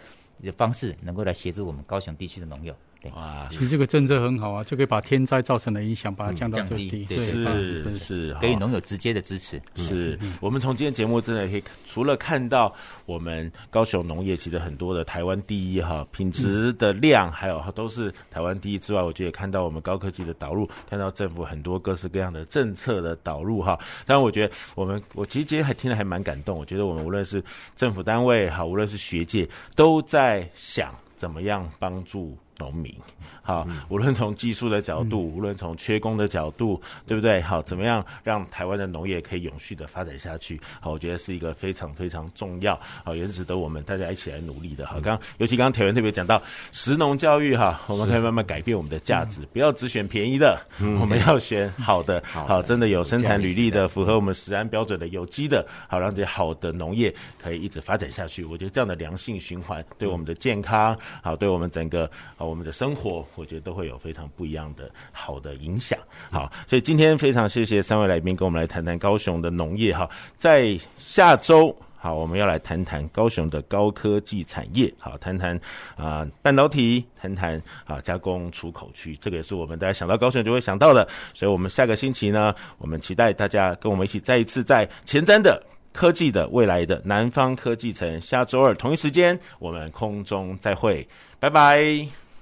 [0.41, 2.75] 的方式，能够来协助我们高雄地区的农友。
[3.15, 9.59] 哇，其实这个政策很好啊，就可以把天灾造成的影响把它降到最低，对，是是，给予农友直接的支持。
[9.75, 10.19] 是。
[10.39, 12.71] 我们从今天节目真的可以，除了看到
[13.07, 23.75] 我们高雄农业其实很多的台湾第一哈品质的量，还有都是台湾第一之外，我觉得也看到我们高科技的导入，看到政府很多各式各样的政策的导入哈。
[24.05, 27.43] 当然，我觉得我们我其实今天还听得还蛮感动，我觉得我们无论是
[27.75, 32.37] 政府单位哈，无论是学界，都在想怎么样帮助。
[32.61, 32.93] 农民，
[33.41, 37.41] 好，无论从技术的角度，无论从缺工的角度，对不对？
[37.41, 40.61] 好，怎么样让台湾的农业可以永续的发展下去？
[40.79, 44.85] 好，我觉得是一个非常非常重要，好，也是值得我们大家一起来努力的。
[44.85, 46.39] 好，刚尤其刚刚铁文特别讲到
[46.71, 50.61] 食农教育，哈，我们可以慢慢改变我们的价值，不要只选便宜的，
[50.99, 58.45] 我们要选好的，好，真的有生产履历的，符合我们食安标准的有机的，好，让这些好的农业可以一直发展下去。
[58.45, 62.07] 我觉得这样的良性循环，对我们的健康，好，对我们整个
[62.37, 62.50] 好。
[62.51, 65.97] 我们的生活，我觉得都会有非常不一样的好的影响。
[66.29, 69.95] 好，所以今天非常谢谢三位来宾跟我们来谈谈高雄的农业。
[69.95, 74.93] 哈，在下周，好，我们要来谈谈高雄的高科技产业。
[74.99, 75.57] 好，谈谈
[75.95, 81.07] 啊半导体，谈谈啊加工出口区，这个也是我们大家想到高雄就会想到的。
[81.33, 85.63] 所以，我们下个星期呢，我们期待大家跟我们一起再一次在前瞻的。
[85.93, 91.05] 科技的未来的南方科技城，下周二同一时间，我们空中再会，
[91.37, 91.83] 拜拜，